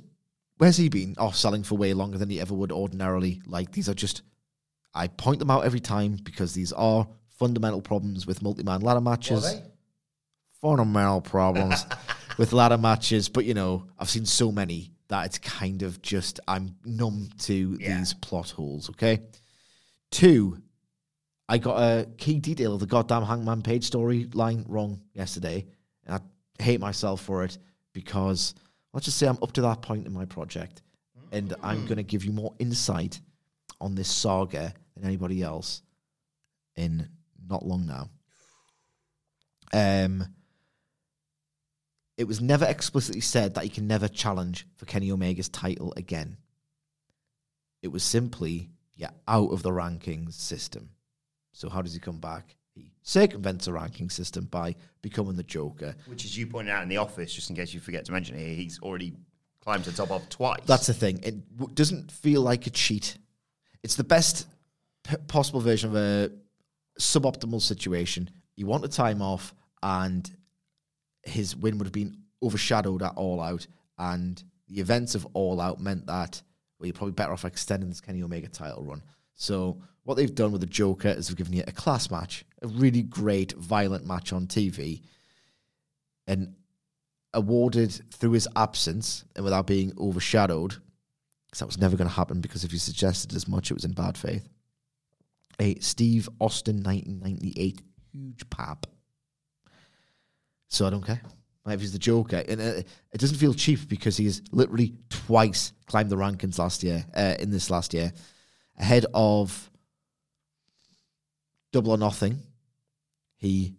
[0.58, 1.16] where's he been?
[1.18, 3.42] Oh, selling for way longer than he ever would ordinarily.
[3.46, 4.22] Like, these are just.
[4.94, 7.08] I point them out every time because these are
[7.40, 9.60] fundamental problems with multi-man ladder matches.
[10.62, 11.86] Fundamental problems
[12.38, 16.40] with ladder matches, but you know, I've seen so many that it's kind of just
[16.48, 17.98] I'm numb to Yeah.
[17.98, 18.90] these plot holes.
[18.92, 19.22] Okay.
[20.12, 20.62] Two,
[21.49, 25.65] I got a key detail of the goddamn Hangman Page storyline wrong yesterday,
[26.06, 27.57] and I hate myself for it
[27.91, 28.56] because
[28.94, 30.82] let's just say I'm up to that point in my project,
[31.32, 33.20] and I'm going to give you more insight
[33.82, 35.82] on this saga than anybody else
[36.76, 37.10] in
[37.49, 38.10] not long now.
[39.74, 40.26] Um,
[42.18, 46.38] it was never explicitly said that he can never challenge for Kenny Omega's title again.
[47.82, 50.91] It was simply, yeah, out of the rankings system.
[51.54, 52.56] So how does he come back?
[52.76, 55.96] He circumvents the ranking system by becoming the Joker.
[56.08, 58.36] Which, as you pointed out in the office, just in case you forget to mention
[58.36, 59.14] it he's already
[59.62, 60.62] climbed to the top of twice.
[60.66, 61.20] That's the thing.
[61.24, 63.18] It w- doesn't feel like a cheat.
[63.84, 64.48] It's the best
[65.04, 66.32] p- possible version of a
[67.00, 68.30] suboptimal situation.
[68.56, 70.30] You want a time off, and
[71.24, 73.68] his win would have been overshadowed at All Out,
[73.98, 76.42] and the events of All Out meant that
[76.80, 79.02] well, you're probably better off extending this Kenny Omega title run.
[79.36, 82.68] So what they've done with the Joker is they've given you a class match, a
[82.68, 85.02] really great violent match on TV,
[86.28, 86.56] and
[87.34, 90.76] awarded through his absence and without being overshadowed,
[91.48, 92.42] because that was never going to happen.
[92.42, 94.48] Because if you suggested as much, it was in bad faith.
[95.60, 97.82] A Steve Austin 1998
[98.12, 98.86] huge pap.
[100.68, 101.22] So I don't care.
[101.66, 102.82] If he's the Joker, and uh,
[103.14, 107.06] it doesn't feel cheap because he's literally twice climbed the rankings last year.
[107.16, 108.12] Uh, in this last year,
[108.78, 109.72] ahead of
[111.74, 112.40] Double or Nothing,
[113.36, 113.76] he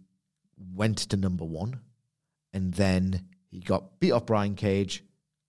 [0.75, 1.81] went to number one,
[2.53, 5.05] and then he got beat up Brian Cage,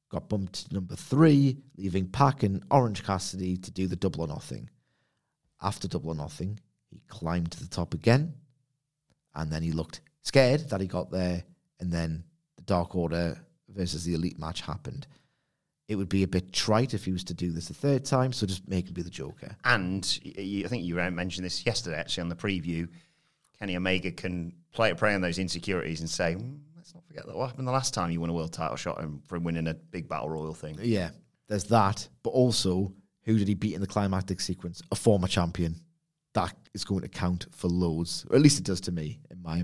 [0.10, 4.28] got bumped to number three, leaving Pac and Orange Cassidy to do the Double or
[4.28, 4.70] Nothing.
[5.60, 6.60] After Double or Nothing,
[6.92, 8.36] he climbed to the top again,
[9.34, 11.44] and then he looked scared that he got there,
[11.80, 12.24] and then
[12.58, 13.40] the Dark Order
[13.70, 15.08] versus the Elite match happened.
[15.88, 18.34] It would be a bit trite if he was to do this a third time,
[18.34, 19.56] so just make him be the Joker.
[19.64, 22.88] And I think you mentioned this yesterday, actually, on the preview.
[23.60, 27.26] Kenny Omega can play a prey on those insecurities and say, "Mm, let's not forget
[27.26, 29.68] that what happened the last time you won a world title shot and from winning
[29.68, 30.78] a big battle royal thing.
[30.82, 31.12] Yeah,
[31.48, 34.82] there's that, but also who did he beat in the climactic sequence?
[34.92, 35.76] A former champion.
[36.34, 39.42] That is going to count for loads, or at least it does to me in
[39.42, 39.64] my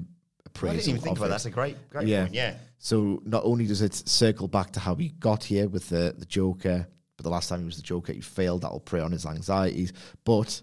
[0.63, 1.29] I didn't even think about it.
[1.29, 1.29] that.
[1.29, 2.23] That's a great, great Yeah.
[2.23, 2.33] point.
[2.33, 2.55] Yeah.
[2.77, 6.25] So not only does it circle back to how he got here with the, the
[6.25, 6.87] Joker,
[7.17, 8.61] but the last time he was the Joker, he failed.
[8.61, 9.93] That'll prey on his anxieties.
[10.25, 10.61] But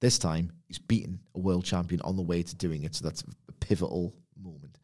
[0.00, 2.94] this time, he's beaten a world champion on the way to doing it.
[2.94, 4.78] So that's a pivotal moment.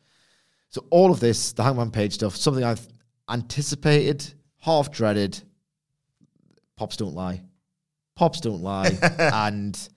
[0.68, 2.86] So all of this, the Hangman Page stuff, something I've
[3.30, 5.40] anticipated, half dreaded.
[6.76, 7.42] Pops don't lie.
[8.16, 8.90] Pops don't lie.
[9.18, 9.88] and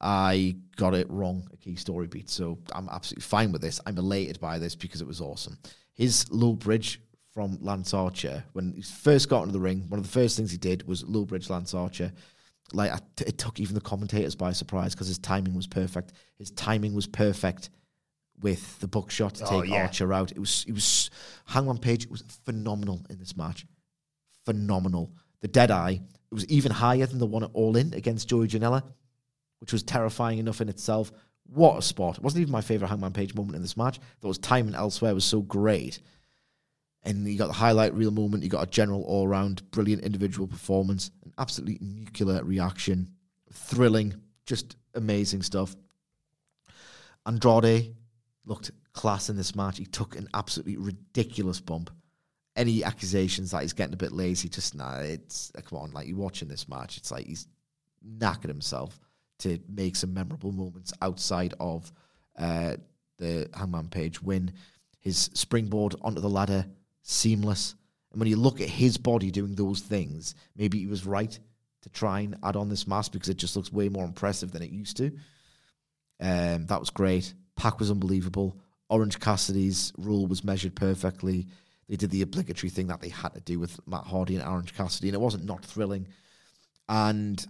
[0.00, 2.30] I got it wrong, a key story beat.
[2.30, 3.80] So I'm absolutely fine with this.
[3.86, 5.58] I'm elated by this because it was awesome.
[5.92, 7.00] His low bridge
[7.32, 10.50] from Lance Archer, when he first got into the ring, one of the first things
[10.52, 12.12] he did was low bridge Lance Archer.
[12.72, 16.12] Like I it took even the commentators by surprise because his timing was perfect.
[16.38, 17.70] His timing was perfect
[18.40, 19.82] with the buckshot to Oh, take yeah.
[19.82, 20.32] Archer out.
[20.32, 21.10] It was it was
[21.46, 23.66] Hangman Page was phenomenal in this match.
[24.44, 25.12] Phenomenal.
[25.40, 28.48] The dead eye, it was even higher than the one at All In against Joey
[28.48, 28.82] Janela
[29.64, 31.10] which was terrifying enough in itself.
[31.46, 32.18] What a spot.
[32.18, 33.98] It wasn't even my favourite Hangman Page moment in this match.
[34.20, 36.00] Was timing elsewhere was so great.
[37.02, 40.46] And you got the highlight reel moment, you got a general all round brilliant individual
[40.46, 43.08] performance, an absolutely nuclear reaction,
[43.54, 44.12] thrilling,
[44.44, 45.74] just amazing stuff.
[47.24, 47.94] Andrade
[48.44, 49.78] looked class in this match.
[49.78, 51.90] He took an absolutely ridiculous bump.
[52.54, 56.18] Any accusations that he's getting a bit lazy, just nah, it's come on, like you're
[56.18, 57.48] watching this match, it's like he's
[58.06, 59.00] knackered himself
[59.44, 61.92] to make some memorable moments outside of
[62.38, 62.76] uh,
[63.18, 64.52] the Hangman Page win.
[65.00, 66.66] His springboard onto the ladder
[67.02, 67.74] seamless.
[68.10, 71.38] And when you look at his body doing those things, maybe he was right
[71.82, 74.62] to try and add on this mask because it just looks way more impressive than
[74.62, 75.12] it used to.
[76.20, 77.34] Um, that was great.
[77.56, 78.58] Pac was unbelievable.
[78.88, 81.46] Orange Cassidy's rule was measured perfectly.
[81.88, 84.74] They did the obligatory thing that they had to do with Matt Hardy and Orange
[84.74, 86.08] Cassidy, and it wasn't not thrilling.
[86.88, 87.44] And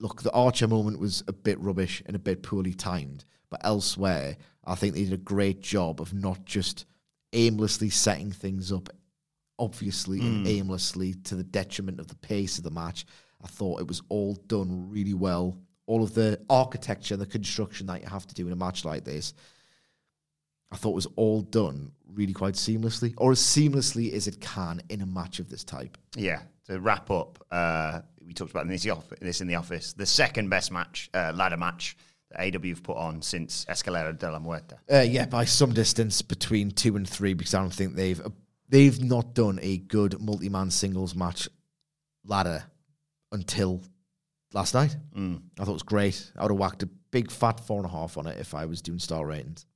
[0.00, 4.36] look, the Archer moment was a bit rubbish and a bit poorly timed, but elsewhere,
[4.64, 6.86] I think they did a great job of not just
[7.32, 8.88] aimlessly setting things up,
[9.58, 13.06] obviously and aimlessly to the detriment of the pace of the match.
[13.42, 15.58] I thought it was all done really well.
[15.86, 18.84] All of the architecture, and the construction that you have to do in a match
[18.84, 19.34] like this,
[20.72, 25.02] I thought was all done really quite seamlessly, or as seamlessly as it can in
[25.02, 25.98] a match of this type.
[26.16, 26.40] Yeah.
[26.66, 28.86] To wrap up, uh, we talked about this,
[29.20, 29.92] this in the office.
[29.92, 31.96] The second best match, uh, ladder match
[32.30, 34.76] that AW have put on since Escalera de la Muerte.
[34.90, 38.20] Uh, yeah, by some distance between two and three, because I don't think they've
[38.68, 41.48] they've not done a good multi-man singles match
[42.24, 42.64] ladder
[43.32, 43.82] until
[44.52, 44.96] last night.
[45.58, 46.30] I thought it was great.
[46.36, 48.64] I would have whacked a big fat four and a half on it if I
[48.64, 49.66] was doing star ratings.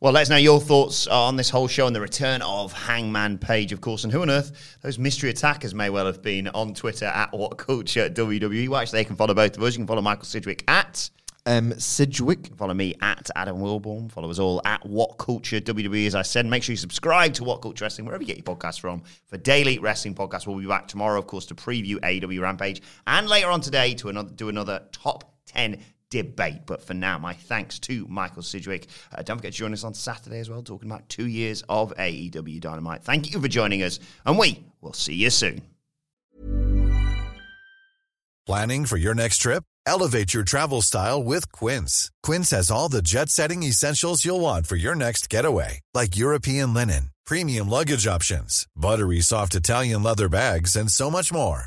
[0.00, 3.38] Well, let us know your thoughts on this whole show and the return of Hangman
[3.38, 6.74] Page, of course, and who on earth those mystery attackers may well have been on
[6.74, 8.68] Twitter at What Culture WWE.
[8.68, 9.74] Watch, they can follow both of us.
[9.74, 11.08] You can follow Michael Sidgwick at
[11.46, 14.10] Um, Sidgwick, Follow me at Adam Wilborn.
[14.10, 16.06] Follow us all at What Culture WWE.
[16.06, 18.56] As I said, make sure you subscribe to What Culture Wrestling, wherever you get your
[18.56, 20.46] podcasts from, for daily wrestling podcasts.
[20.46, 24.08] We'll be back tomorrow, of course, to preview AEW Rampage, and later on today to
[24.08, 25.78] another, do another top 10
[26.14, 26.60] debate.
[26.64, 28.86] But for now, my thanks to Michael Sidgwick.
[29.12, 31.92] Uh, don't forget to join us on Saturday as well, talking about two years of
[31.96, 33.02] AEW Dynamite.
[33.02, 35.62] Thank you for joining us, and we will see you soon.
[38.46, 39.64] Planning for your next trip?
[39.86, 42.10] Elevate your travel style with Quince.
[42.22, 46.74] Quince has all the jet setting essentials you'll want for your next getaway, like European
[46.74, 51.66] linen, premium luggage options, buttery soft Italian leather bags, and so much more.